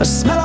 a 0.01 0.05
smell 0.05 0.42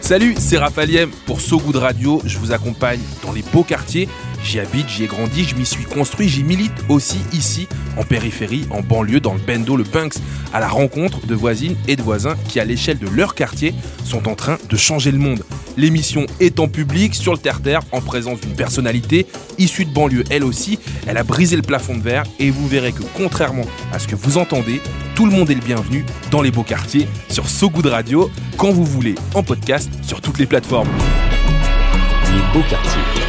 Salut, 0.00 0.34
c'est 0.38 0.56
Raphaël 0.56 1.08
pour 1.26 1.40
So 1.40 1.58
Good 1.58 1.76
Radio. 1.76 2.22
Je 2.24 2.38
vous 2.38 2.52
accompagne 2.52 3.00
dans 3.22 3.32
les 3.32 3.42
beaux 3.52 3.62
quartiers. 3.62 4.08
J'y 4.42 4.58
habite, 4.58 4.88
j'y 4.88 5.04
ai 5.04 5.06
grandi, 5.06 5.44
je 5.44 5.54
m'y 5.54 5.66
suis 5.66 5.84
construit, 5.84 6.28
j'y 6.28 6.42
milite 6.42 6.72
aussi 6.88 7.18
ici, 7.32 7.68
en 7.96 8.04
périphérie, 8.04 8.66
en 8.70 8.80
banlieue, 8.80 9.20
dans 9.20 9.34
le 9.34 9.40
Bendo, 9.40 9.76
le 9.76 9.84
Punks, 9.84 10.14
à 10.52 10.60
la 10.60 10.68
rencontre 10.68 11.26
de 11.26 11.34
voisines 11.34 11.76
et 11.86 11.94
de 11.94 12.02
voisins 12.02 12.34
qui, 12.48 12.58
à 12.58 12.64
l'échelle 12.64 12.98
de 12.98 13.08
leur 13.08 13.34
quartier, 13.34 13.74
sont 14.04 14.28
en 14.28 14.34
train 14.34 14.58
de 14.68 14.76
changer 14.76 15.12
le 15.12 15.18
monde. 15.18 15.44
L'émission 15.76 16.26
est 16.40 16.58
en 16.58 16.68
public, 16.68 17.14
sur 17.14 17.32
le 17.32 17.38
terre-terre, 17.38 17.80
en 17.92 18.00
présence 18.00 18.40
d'une 18.40 18.54
personnalité 18.56 19.26
issue 19.58 19.84
de 19.84 19.92
banlieue, 19.92 20.24
elle 20.30 20.44
aussi. 20.44 20.78
Elle 21.06 21.18
a 21.18 21.22
brisé 21.22 21.56
le 21.56 21.62
plafond 21.62 21.96
de 21.96 22.02
verre 22.02 22.24
et 22.38 22.50
vous 22.50 22.66
verrez 22.66 22.92
que, 22.92 23.02
contrairement 23.14 23.66
à 23.92 23.98
ce 23.98 24.08
que 24.08 24.16
vous 24.16 24.38
entendez, 24.38 24.80
tout 25.14 25.26
le 25.26 25.32
monde 25.32 25.50
est 25.50 25.54
le 25.54 25.60
bienvenu 25.60 26.04
dans 26.30 26.42
les 26.42 26.50
beaux 26.50 26.62
quartiers 26.62 27.08
sur 27.28 27.48
So 27.48 27.70
Good 27.70 27.86
Radio 27.86 28.30
quand 28.56 28.70
vous 28.70 28.84
voulez 28.84 29.14
en 29.34 29.42
podcast 29.42 29.90
sur 30.02 30.20
toutes 30.20 30.38
les 30.38 30.46
plateformes. 30.46 30.88
Les 32.34 32.52
beaux 32.52 32.66
quartiers. 32.68 33.21